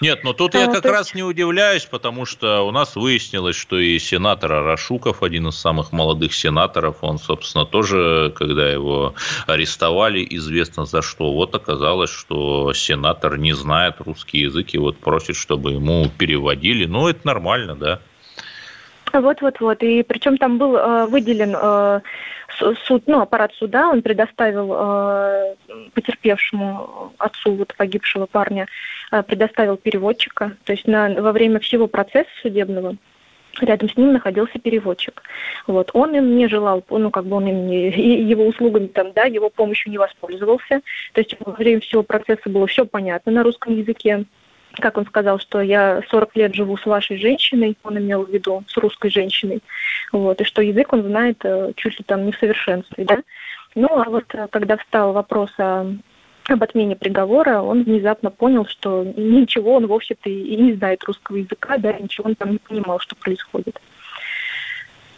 [0.00, 0.86] Нет, но тут я как есть...
[0.86, 5.92] раз не удивляюсь, потому что у нас выяснилось, что и сенатор Арашуков, один из самых
[5.92, 9.14] молодых сенаторов, он, собственно, тоже, когда его
[9.46, 11.32] арестовали, известно за что.
[11.32, 16.86] Вот оказалось, что сенатор не знает русский язык и вот просит, чтобы ему переводили.
[16.86, 18.00] Ну, это нормально, да.
[19.12, 19.82] Вот-вот-вот.
[19.82, 22.00] И причем там был э, выделен э,
[22.84, 25.54] суд, ну, аппарат суда, он предоставил э,
[25.94, 28.66] потерпевшему отцу вот погибшего парня,
[29.12, 30.56] э, предоставил переводчика.
[30.64, 32.96] То есть на, во время всего процесса судебного
[33.60, 35.22] рядом с ним находился переводчик.
[35.66, 35.90] Вот.
[35.94, 39.50] Он им не желал, ну, как бы он им не, его услугами там, да, его
[39.50, 40.82] помощью не воспользовался.
[41.12, 44.24] То есть во время всего процесса было все понятно на русском языке
[44.80, 48.64] как он сказал, что я 40 лет живу с вашей женщиной, он имел в виду
[48.66, 49.62] с русской женщиной,
[50.12, 53.18] вот, и что язык он знает э, чуть ли там не в совершенстве, да.
[53.74, 55.86] Ну, а вот э, когда встал вопрос о,
[56.48, 61.78] об отмене приговора, он внезапно понял, что ничего он вовсе-то и не знает русского языка,
[61.78, 63.80] да, ничего он там не понимал, что происходит.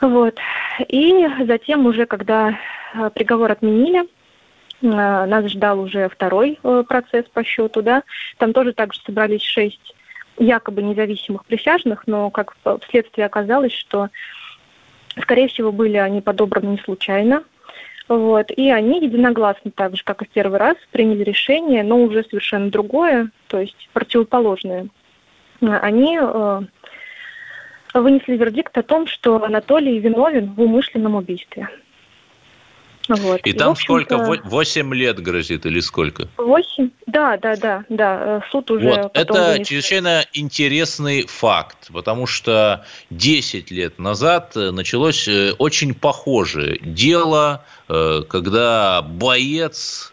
[0.01, 0.39] Вот.
[0.89, 2.59] И затем уже, когда
[2.95, 4.05] э, приговор отменили,
[4.81, 8.03] нас ждал уже второй э, процесс по счету, да.
[8.37, 9.95] Там тоже также собрались шесть
[10.39, 14.09] якобы независимых присяжных, но как вследствие оказалось, что,
[15.21, 17.43] скорее всего, были они подобраны не случайно.
[18.09, 18.51] Вот.
[18.51, 22.71] И они единогласно, так же, как и в первый раз, приняли решение, но уже совершенно
[22.71, 24.89] другое, то есть противоположное.
[25.61, 26.61] Они э,
[27.95, 31.69] вынесли вердикт о том, что Анатолий виновен в умышленном убийстве.
[33.09, 33.41] Вот.
[33.45, 34.19] И, и там сколько?
[34.45, 36.29] Восемь лет грозит или сколько?
[36.37, 36.91] Восемь?
[37.07, 38.23] Да, да, да, да.
[38.39, 38.89] Э, суд уже.
[38.89, 39.11] Вот.
[39.17, 39.69] Это вынес...
[39.69, 49.01] чрезвычайно интересный факт, потому что 10 лет назад э, началось э, очень похожее дело, когда
[49.01, 50.13] боец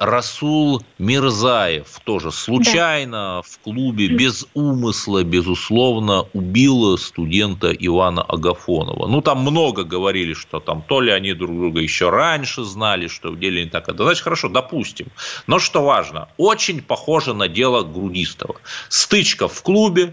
[0.00, 3.42] Расул Мирзаев тоже случайно да.
[3.42, 9.06] в клубе без умысла, безусловно, убил студента Ивана Агафонова.
[9.06, 13.30] Ну, там много говорили, что там то ли они друг друга еще раньше знали, что
[13.30, 13.88] в деле не так.
[13.88, 15.06] Это значит, хорошо, допустим.
[15.46, 18.56] Но что важно, очень похоже на дело Грудистова.
[18.88, 20.12] Стычка в клубе,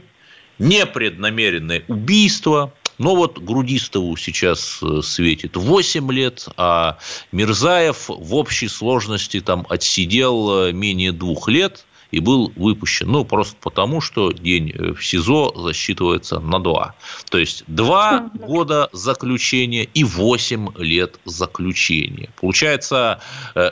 [0.59, 6.97] непреднамеренное убийство– но вот Грудистову сейчас э, светит 8 лет, а
[7.31, 13.07] Мирзаев в общей сложности там отсидел э, менее двух лет и был выпущен.
[13.07, 16.95] Ну, просто потому, что день э, в СИЗО засчитывается на два.
[17.29, 22.29] То есть, два года заключения и 8 лет заключения.
[22.39, 23.21] Получается,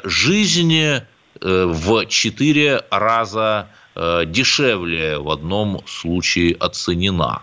[0.03, 1.01] жизнь
[1.41, 7.41] в четыре раза дешевле в одном случае оценена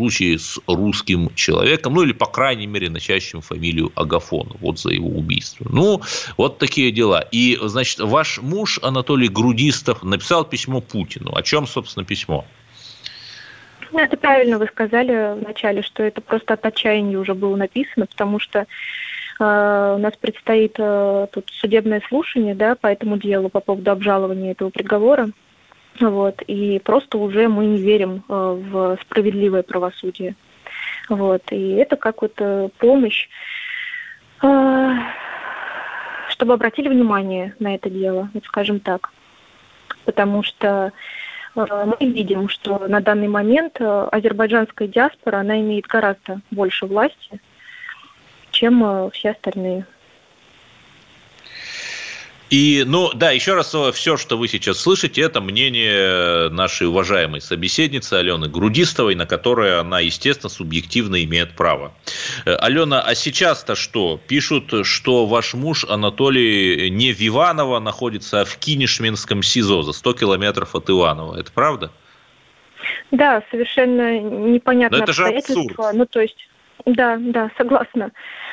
[0.00, 5.08] случае с русским человеком, ну или, по крайней мере, носящим фамилию Агафон, вот за его
[5.08, 5.66] убийство.
[5.68, 6.00] Ну,
[6.38, 7.20] вот такие дела.
[7.30, 11.34] И, значит, ваш муж Анатолий Грудистов написал письмо Путину.
[11.34, 12.46] О чем, собственно, письмо?
[13.92, 18.38] Ну, это правильно вы сказали вначале, что это просто от отчаяния уже было написано, потому
[18.38, 18.64] что э,
[19.38, 24.70] у нас предстоит э, тут судебное слушание да, по этому делу, по поводу обжалования этого
[24.70, 25.28] приговора.
[25.98, 30.34] Вот, и просто уже мы не верим э, в справедливое правосудие.
[31.08, 33.28] Вот, и это как вот э, помощь,
[34.42, 34.92] э,
[36.28, 39.10] чтобы обратили внимание на это дело, вот скажем так.
[40.04, 40.92] Потому что
[41.54, 47.40] мы видим, что на данный момент азербайджанская диаспора, она имеет гораздо больше власти,
[48.52, 49.84] чем все остальные.
[52.50, 58.14] И, ну, да, еще раз, все, что вы сейчас слышите, это мнение нашей уважаемой собеседницы
[58.14, 61.92] Алены Грудистовой, на которое она, естественно, субъективно имеет право.
[62.44, 64.20] Э, Алена, а сейчас-то что?
[64.26, 70.12] Пишут, что ваш муж Анатолий не в Иваново находится, а в Кинешминском СИЗО за 100
[70.14, 71.38] километров от Иванова.
[71.38, 71.92] Это правда?
[73.12, 74.98] Да, совершенно непонятно.
[74.98, 75.76] Но это же абсурд.
[75.94, 76.48] Ну, то есть,
[76.84, 78.10] да, да, согласна.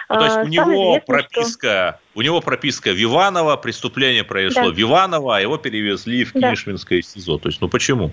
[0.09, 1.99] Ну, то есть а, у него прописка, что...
[2.15, 4.75] у него прописка в Иваново, преступление произошло да.
[4.75, 7.07] в Иваново, а его перевезли в Кинешминское да.
[7.07, 7.37] СИЗО.
[7.39, 8.11] То есть, ну почему?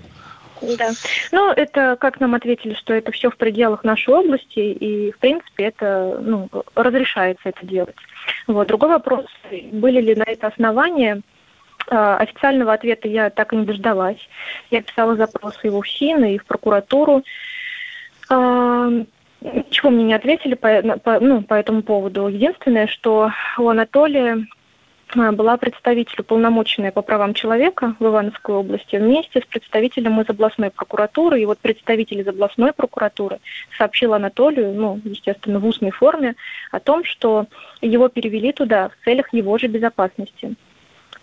[0.61, 0.91] Да.
[1.31, 5.65] Ну, это, как нам ответили, что это все в пределах нашей области, и, в принципе,
[5.65, 7.95] это, ну, разрешается это делать.
[8.47, 8.67] Вот.
[8.67, 11.21] Другой вопрос, были ли на это основания,
[11.87, 14.17] а, Официального ответа я так и не дождалась.
[14.71, 17.23] Я писала запросы и в УФСИН, и в прокуратуру.
[19.53, 22.27] Ничего мне не ответили по, по, ну, по этому поводу.
[22.27, 24.45] Единственное, что у Анатолия
[25.15, 30.71] а, была представитель уполномоченная по правам человека в Ивановской области вместе с представителем из областной
[30.71, 31.41] прокуратуры.
[31.41, 33.39] И вот представитель из областной прокуратуры
[33.77, 36.35] сообщил Анатолию, ну, естественно, в устной форме,
[36.71, 37.45] о том, что
[37.81, 40.55] его перевели туда в целях его же безопасности.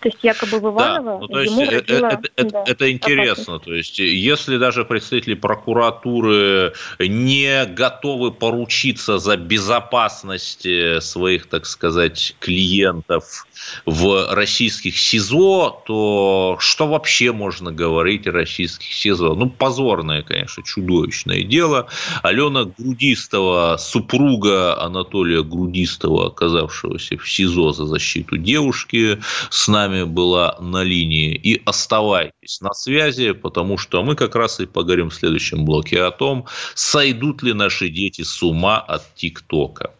[0.03, 2.91] То есть якобы в Иваново да, ну, то есть ему это, родила, это, да, это
[2.91, 3.55] интересно.
[3.55, 3.63] Опасность.
[3.63, 12.35] То есть если даже представители прокуратуры не готовы поручиться за безопасность э, своих, так сказать,
[12.39, 13.47] клиентов
[13.85, 19.35] в российских СИЗО, то что вообще можно говорить о российских СИЗО?
[19.35, 21.87] Ну, позорное, конечно, чудовищное дело.
[22.23, 29.19] Алена Грудистова, супруга Анатолия Грудистова, оказавшегося в СИЗО за защиту девушки,
[29.49, 31.35] с нами была на линии.
[31.35, 36.11] И оставайтесь на связи, потому что мы как раз и поговорим в следующем блоке о
[36.11, 39.91] том, сойдут ли наши дети с ума от ТикТока.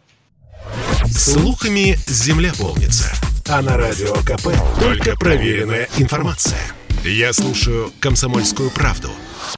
[1.06, 3.14] Слухами земля полнится.
[3.46, 4.48] А на радио КП
[4.80, 6.60] только проверенная информация.
[7.04, 9.10] Я слушаю «Комсомольскую правду»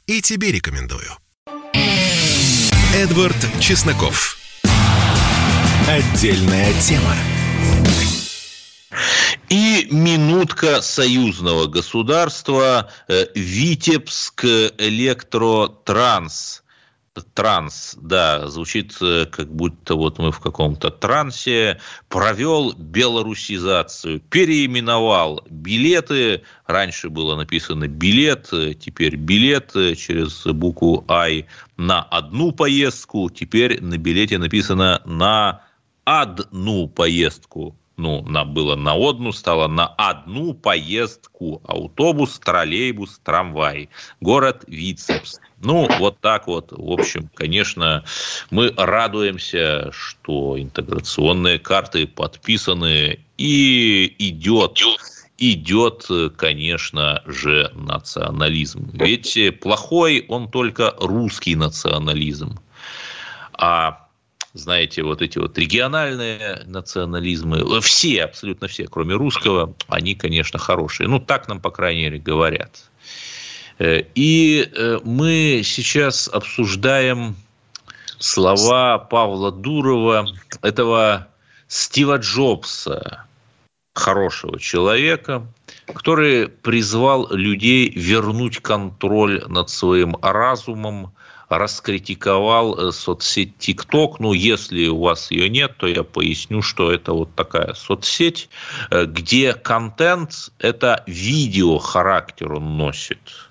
[0.05, 1.09] и тебе рекомендую.
[2.93, 4.37] Эдвард Чесноков.
[5.87, 7.15] Отдельная тема.
[9.49, 16.63] И минутка союзного государства э, Витебск Электротранс.
[17.33, 21.79] Транс, да, звучит э, как будто вот мы в каком-то трансе,
[22.09, 32.51] провел белорусизацию, переименовал билеты, раньше было написано билет, теперь билет через букву «Ай» на одну
[32.51, 35.63] поездку, теперь на билете написано на
[36.03, 41.61] одну поездку ну, на, было на одну, стало на одну поездку.
[41.67, 43.89] Автобус, троллейбус, трамвай.
[44.21, 45.41] Город Вицебск.
[45.63, 48.05] Ну, вот так вот, в общем, конечно,
[48.51, 54.79] мы радуемся, что интеграционные карты подписаны и идет
[55.39, 58.89] идет, конечно же, национализм.
[58.93, 62.59] Ведь плохой он только русский национализм.
[63.53, 64.06] А
[64.53, 71.07] знаете, вот эти вот региональные национализмы, все, абсолютно все, кроме русского, они, конечно, хорошие.
[71.07, 72.89] Ну, так нам, по крайней мере, говорят.
[73.79, 77.35] Э, и э, мы сейчас обсуждаем
[78.19, 80.27] слова Павла Дурова,
[80.61, 81.27] этого
[81.67, 83.25] Стива Джобса,
[83.93, 85.45] хорошего человека,
[85.87, 91.13] который призвал людей вернуть контроль над своим разумом,
[91.49, 94.15] раскритиковал э, соцсеть TikTok.
[94.19, 98.49] Ну, если у вас ее нет, то я поясню, что это вот такая соцсеть,
[98.91, 103.19] где контент– это видео характер он носит–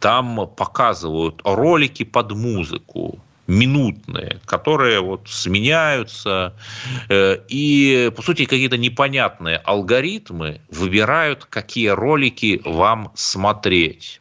[0.00, 6.54] там показывают ролики под музыку, минутные, которые вот сменяются,
[7.08, 14.20] э, и, по сути, какие-то непонятные алгоритмы выбирают, какие ролики вам смотреть.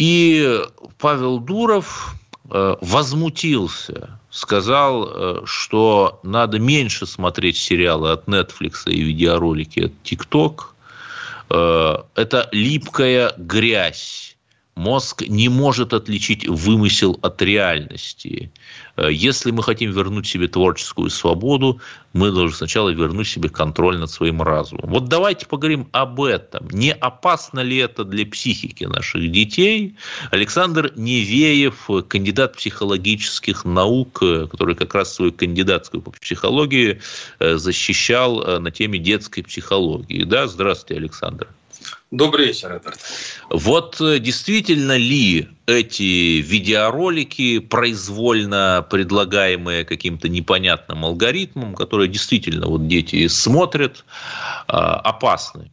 [0.00, 0.60] И
[0.98, 2.14] Павел Дуров
[2.50, 10.70] э, возмутился, сказал, э, что надо меньше смотреть сериалы от Netflix и видеоролики от TikTok,
[11.50, 14.36] Э, это липкая грязь.
[14.80, 18.50] Мозг не может отличить вымысел от реальности.
[18.96, 21.82] Э, если мы хотим вернуть себе творческую свободу,
[22.14, 24.88] мы должны сначала вернуть себе контроль над своим разумом.
[24.88, 26.66] Вот давайте поговорим об этом.
[26.70, 29.96] Не опасно ли это для психики наших детей?
[30.30, 34.20] Александр Невеев, кандидат психологических наук,
[34.50, 37.02] который как раз свою кандидатскую по психологии
[37.38, 40.24] э, защищал э, на теме детской психологии.
[40.24, 41.48] Да, здравствуйте, Александр.
[42.10, 42.98] Добрый вечер, Эдвард.
[43.50, 53.28] Вот э, действительно ли эти видеоролики, произвольно предлагаемые каким-то непонятным алгоритмом, которые действительно вот дети
[53.28, 54.04] смотрят,
[54.66, 55.70] а, опасны?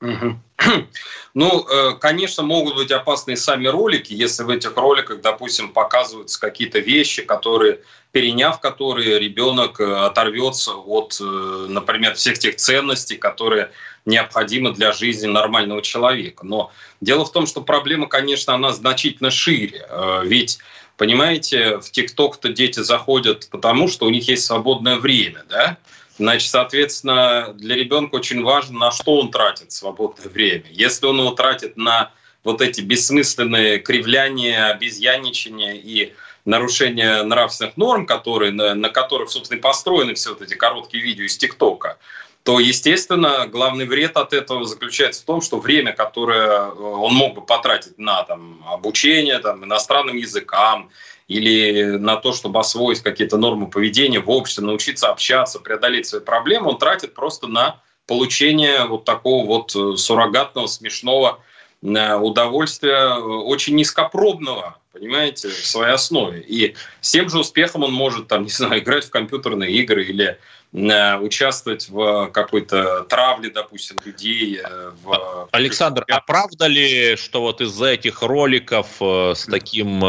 [1.34, 6.80] Ну, э, конечно, могут быть опасны сами ролики, если в этих роликах, допустим, показываются какие-то
[6.80, 7.80] вещи, которые,
[8.10, 13.70] переняв которые, ребенок э, оторвется от, например, всех тех ценностей, которые
[14.04, 16.44] необходимо для жизни нормального человека.
[16.44, 19.86] Но дело в том, что проблема, конечно, она значительно шире.
[19.88, 20.58] Э, ведь,
[20.96, 25.76] понимаете, в ТикТок-то дети заходят потому, что у них есть свободное время, да?
[26.18, 30.64] Значит, соответственно, для ребенка очень важно, на что он тратит свободное время.
[30.70, 32.10] Если он его тратит на
[32.42, 36.12] вот эти бессмысленные кривляния, обезьяничания и
[36.44, 41.24] нарушение нравственных норм, которые, на, на которых, собственно, и построены все вот эти короткие видео
[41.24, 41.98] из ТикТока,
[42.42, 47.34] то, естественно, главный вред от этого заключается в том, что время, которое э, он мог
[47.34, 50.90] бы потратить на там, обучение там, иностранным языкам
[51.28, 56.70] или на то, чтобы освоить какие-то нормы поведения в обществе, научиться общаться, преодолеть свои проблемы,
[56.70, 61.40] он тратит просто на получение вот такого вот э, суррогатного, смешного
[61.82, 66.40] э, удовольствия, очень низкопробного, понимаете, в своей основе.
[66.40, 70.38] И с тем же успехом он может, там, не знаю, играть в компьютерные игры или
[70.70, 74.60] Э, участвовать в какой-то травле, допустим, людей.
[74.62, 75.48] Э, в...
[75.50, 80.02] Александр, а правда ли, что вот из-за этих роликов э, с таким,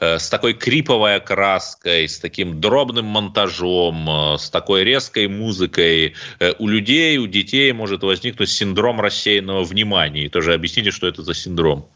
[0.00, 6.14] с такой криповой окраской, с таким дробным монтажом, с такой резкой музыкой
[6.58, 10.26] у людей, у детей может возникнуть синдром рассеянного внимания?
[10.26, 11.90] И тоже объясните, что это за синдром.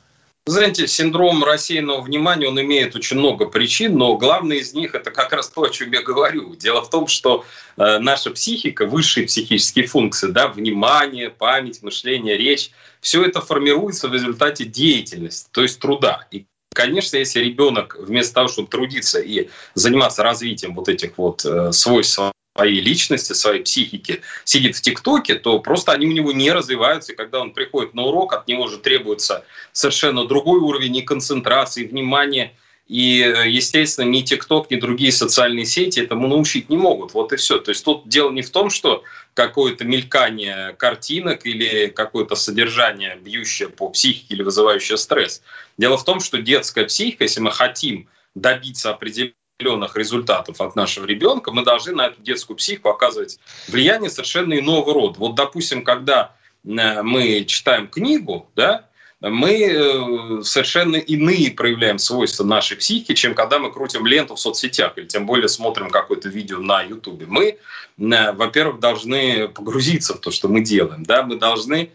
[0.47, 5.33] Знаете, синдром рассеянного внимания, он имеет очень много причин, но главное из них это как
[5.33, 6.55] раз то, о чем я говорю.
[6.57, 7.45] Дело в том, что
[7.77, 12.71] э, наша психика, высшие психические функции, да, внимание, память, мышление, речь,
[13.01, 16.27] все это формируется в результате деятельности, то есть труда.
[16.31, 21.73] И Конечно, если ребенок вместо того, чтобы трудиться и заниматься развитием вот этих вот э,
[21.73, 22.21] свойств
[22.61, 27.13] своей личности, своей психики сидит в ТикТоке, то просто они у него не развиваются.
[27.13, 31.85] И когда он приходит на урок, от него же требуется совершенно другой уровень и концентрации,
[31.85, 32.53] и внимания.
[32.87, 37.15] И, естественно, ни ТикТок, ни другие социальные сети этому научить не могут.
[37.15, 37.59] Вот и все.
[37.59, 43.69] То есть тут дело не в том, что какое-то мелькание картинок или какое-то содержание, бьющее
[43.69, 45.41] по психике или вызывающее стресс.
[45.79, 51.05] Дело в том, что детская психика, если мы хотим добиться определенного определенных результатов от нашего
[51.05, 53.39] ребенка, мы должны на эту детскую психику оказывать
[53.69, 55.19] влияние совершенно иного рода.
[55.19, 56.35] Вот, допустим, когда
[56.65, 58.87] э, мы читаем книгу, да,
[59.21, 64.97] мы э, совершенно иные проявляем свойства нашей психики, чем когда мы крутим ленту в соцсетях
[64.97, 67.27] или тем более смотрим какое-то видео на Ютубе.
[67.27, 67.59] Мы,
[67.99, 71.91] э, во-первых, должны погрузиться в то, что мы делаем, да, мы должны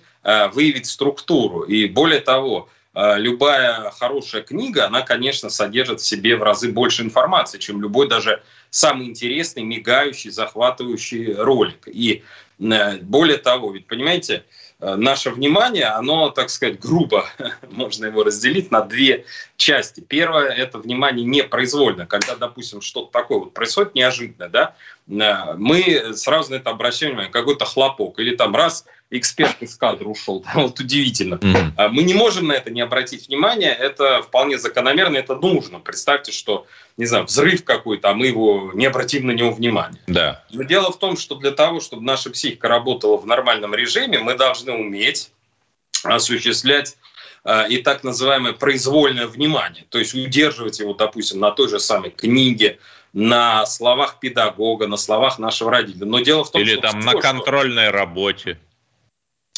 [0.53, 1.61] выявить структуру.
[1.61, 7.57] И более того, любая хорошая книга, она, конечно, содержит в себе в разы больше информации,
[7.57, 8.41] чем любой даже
[8.75, 11.87] самый интересный, мигающий, захватывающий ролик.
[11.87, 12.23] И
[12.59, 14.43] э, более того, ведь понимаете,
[14.81, 17.25] э, наше внимание, оно, так сказать, грубо,
[17.71, 19.25] можно его разделить на две
[19.55, 20.01] части.
[20.01, 24.75] Первое– это внимание непроизвольно, когда, допустим, что-то такое вот происходит неожиданно, да,
[25.07, 28.85] э, мы сразу на это обращаем внимание, какой-то хлопок, или там раз
[29.17, 30.43] эксперт из кадра ушел.
[30.53, 31.35] Вот удивительно.
[31.35, 31.89] Mm-hmm.
[31.89, 33.71] Мы не можем на это не обратить внимание.
[33.71, 35.79] Это вполне закономерно, это нужно.
[35.79, 36.65] Представьте, что,
[36.97, 40.01] не знаю, взрыв какой-то, а мы его не обратим на него внимания.
[40.07, 40.43] Да.
[40.51, 44.35] Но дело в том, что для того, чтобы наша психика работала в нормальном режиме, мы
[44.35, 45.31] должны уметь
[46.03, 46.97] осуществлять
[47.43, 52.09] а, и так называемое произвольное внимание, то есть удерживать его, допустим, на той же самой
[52.09, 52.79] книге,
[53.13, 56.05] на словах педагога, на словах нашего родителя.
[56.05, 57.91] Но дело в том, Или что там на контрольной что...
[57.93, 58.59] работе.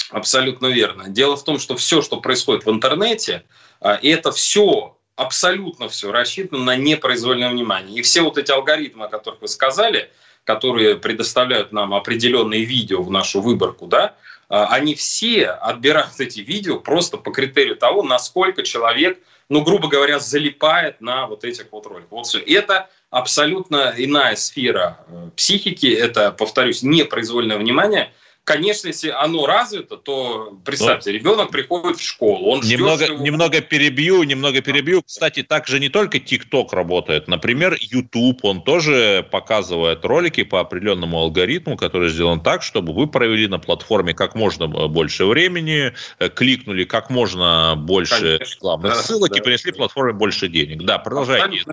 [0.10, 1.10] Абсолютно верно.
[1.10, 3.43] Дело в том, что все, что происходит в интернете,
[3.82, 7.99] а, это все, абсолютно все рассчитано на непроизвольное внимание.
[7.99, 10.10] И все вот эти алгоритмы, о которых вы сказали,
[10.45, 14.16] которые предоставляют нам определенные видео в нашу выборку, да,
[14.47, 20.20] а, они все отбирают эти видео просто по критерию того, насколько человек, ну, грубо говоря,
[20.20, 22.12] залипает на вот этих вот роликах.
[22.12, 22.39] Вот все.
[22.39, 28.14] Это абсолютно иная сфера э, психики, это, повторюсь, непроизвольное внимание–
[28.48, 31.18] конечно, если оно развито, то представьте, Но...
[31.18, 35.04] ребенок приходит в школу, он немного, ждет, немного перебью, немного перебью.
[35.04, 41.76] Кстати, также не только TikTok работает, например, YouTube, он тоже показывает ролики по определенному алгоритму,
[41.76, 47.10] который сделан так, чтобы вы провели на платформе как можно больше времени, э, кликнули как
[47.10, 49.78] можно больше рекламных да, ссылок да, и принесли да.
[49.78, 50.84] платформе больше денег.
[50.86, 51.64] Да, продолжайте.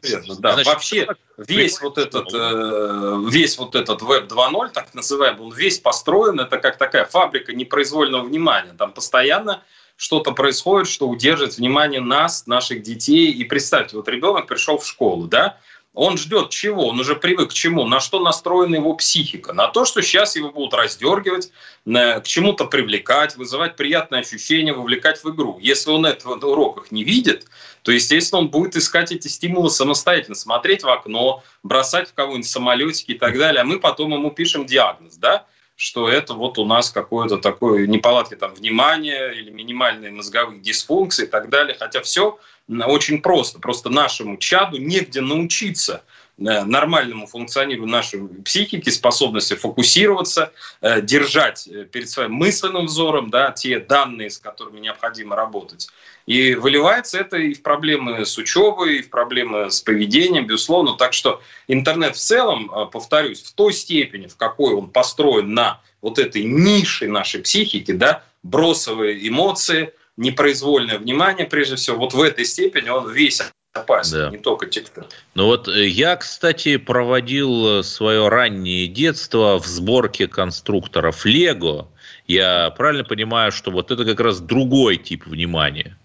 [0.40, 0.54] Да.
[0.54, 1.06] Значит, Вообще
[1.38, 6.63] весь вот этот э, весь вот этот веб 2.0, так называемый, он весь построен это
[6.64, 8.72] как такая фабрика непроизвольного внимания.
[8.78, 9.62] Там постоянно
[9.96, 13.30] что-то происходит, что удерживает внимание нас, наших детей.
[13.30, 15.58] И представьте, вот ребенок пришел в школу, да,
[15.92, 16.88] он ждет чего?
[16.88, 17.86] Он уже привык к чему?
[17.86, 19.52] На что настроена его психика?
[19.52, 21.52] На то, что сейчас его будут раздергивать,
[21.84, 25.58] к чему-то привлекать, вызывать приятные ощущения, вовлекать в игру.
[25.60, 27.44] Если он этого на уроках не видит,
[27.82, 33.12] то, естественно, он будет искать эти стимулы самостоятельно, смотреть в окно, бросать в кого-нибудь самолетики
[33.12, 33.60] и так далее.
[33.60, 35.44] А мы потом ему пишем диагноз, да?
[35.76, 41.28] Что это вот у нас какое-то такое неполадки там внимания или минимальные мозговые дисфункции и
[41.28, 41.76] так далее.
[41.78, 43.58] Хотя все очень просто.
[43.58, 46.02] Просто нашему чаду негде научиться
[46.38, 53.50] э, нормальному функционированию нашей психики, способности фокусироваться, э, держать э, перед своим мысленным взором да,
[53.50, 55.88] те данные, с которыми необходимо работать.
[56.26, 60.96] И выливается это и в проблемы с учебой, и в проблемы с поведением, безусловно.
[60.96, 66.18] Так что интернет в целом, повторюсь, в той степени, в какой он построен на вот
[66.18, 72.88] этой нише нашей психики, да, бросовые эмоции– непроизвольное внимание, прежде всего, вот в этой степени
[72.88, 74.30] он весь опасен, да.
[74.30, 75.06] не только TikTok.
[75.34, 81.88] Ну вот э, я, кстати, проводил э, свое раннее детство в сборке конструкторов Лего.
[82.28, 85.98] Я правильно понимаю, что вот это как раз другой тип внимания?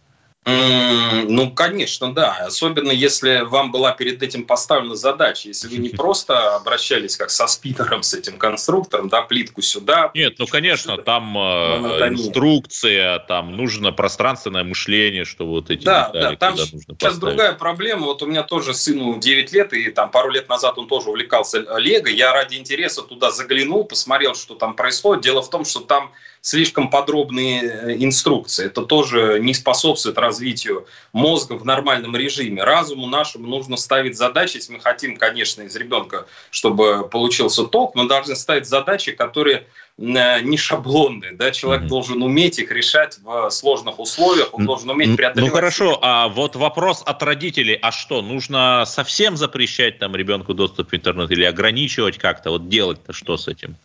[1.28, 2.38] Ну, конечно, да.
[2.46, 5.50] Особенно если вам была перед этим поставлена задача.
[5.50, 10.12] Если вы не просто обращались как со спиннером, с этим конструктором, да, плитку сюда.
[10.14, 11.04] Нет, ну, конечно, сюда.
[11.04, 16.80] там э, инструкция, там нужно пространственное мышление, что вот эти да, детали, да, там нужно
[16.80, 17.20] сейчас поставить.
[17.20, 18.06] другая проблема.
[18.06, 21.60] Вот у меня тоже сыну 9 лет, и там пару лет назад он тоже увлекался
[21.78, 22.08] Лего.
[22.08, 25.24] Я ради интереса туда заглянул, посмотрел, что там происходит.
[25.24, 26.12] Дело в том, что там
[26.42, 28.66] слишком подробные э, инструкции.
[28.66, 32.64] Это тоже не способствует развитию мозга в нормальном режиме.
[32.64, 38.08] Разуму нашему нужно ставить задачи, если мы хотим, конечно, из ребенка, чтобы получился ток, мы
[38.08, 39.68] должны ставить задачи, которые
[39.98, 41.90] э, не шаблонные, да, человек mm-hmm.
[41.90, 45.52] должен уметь их решать в сложных условиях, он должен уметь преодолевать.
[45.52, 50.92] Ну хорошо, а вот вопрос от родителей, а что, нужно совсем запрещать там ребенку доступ
[50.92, 53.76] в интернет или ограничивать как-то, вот делать-то что с этим?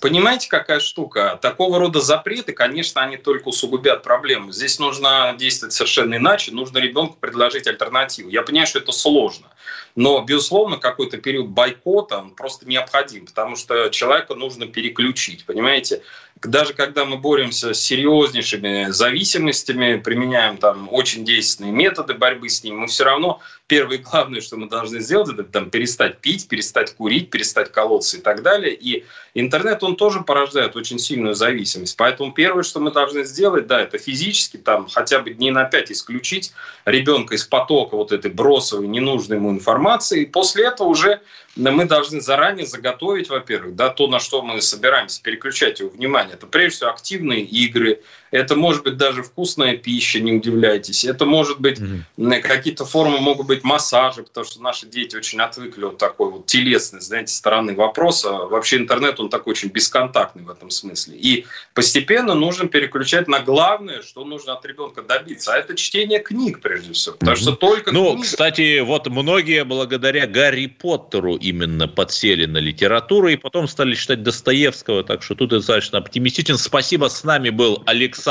[0.00, 1.38] Понимаете, какая штука?
[1.40, 4.50] Такого рода запреты, конечно, они только усугубят проблему.
[4.52, 6.52] Здесь нужно действовать совершенно иначе.
[6.52, 8.28] Нужно ребенку предложить альтернативу.
[8.28, 9.48] Я понимаю, что это сложно.
[9.94, 15.44] Но, безусловно, какой-то период бойкота он просто необходим, потому что человека нужно переключить.
[15.44, 16.02] Понимаете?
[16.44, 22.80] Даже когда мы боремся с серьезнейшими зависимостями, применяем там очень действенные методы борьбы с ним,
[22.80, 23.40] мы все равно
[23.72, 28.18] первое и главное, что мы должны сделать, это там, перестать пить, перестать курить, перестать колоться
[28.18, 28.74] и так далее.
[28.74, 31.96] И интернет, он тоже порождает очень сильную зависимость.
[31.96, 35.90] Поэтому первое, что мы должны сделать, да, это физически там хотя бы дней на пять
[35.90, 36.52] исключить
[36.84, 40.22] ребенка из потока вот этой бросовой, ненужной ему информации.
[40.22, 41.20] И после этого уже
[41.56, 46.31] мы должны заранее заготовить, во-первых, да, то, на что мы собираемся переключать его внимание.
[46.32, 48.00] Это прежде всего активные игры,
[48.32, 51.04] это может быть даже вкусная пища, не удивляйтесь.
[51.04, 52.40] Это может быть mm-hmm.
[52.40, 57.02] какие-то формы могут быть массажа, потому что наши дети очень отвыкли от такой вот телесной,
[57.02, 58.32] знаете, стороны вопроса.
[58.32, 61.16] Вообще интернет, он такой очень бесконтактный в этом смысле.
[61.18, 65.52] И постепенно нужно переключать на главное, что нужно от ребенка добиться.
[65.52, 67.16] А это чтение книг, прежде всего.
[67.16, 67.40] Потому mm-hmm.
[67.40, 68.22] что только Ну, книга...
[68.22, 75.04] кстати, вот многие благодаря Гарри Поттеру именно подсели на литературу и потом стали читать Достоевского,
[75.04, 76.56] так что тут достаточно оптимистичен.
[76.56, 78.21] Спасибо, с нами был Александр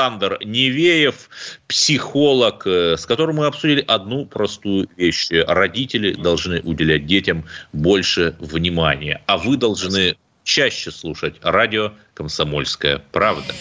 [0.44, 1.30] Невеев,
[1.68, 5.30] психолог, э, с которым мы обсудили одну простую вещь.
[5.32, 13.54] Родители должны уделять детям больше внимания, а вы должны чаще слушать радио «Комсомольская правда».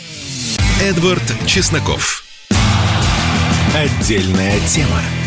[0.83, 2.25] Эдвард Чесноков.
[3.75, 5.20] Отдельная тема.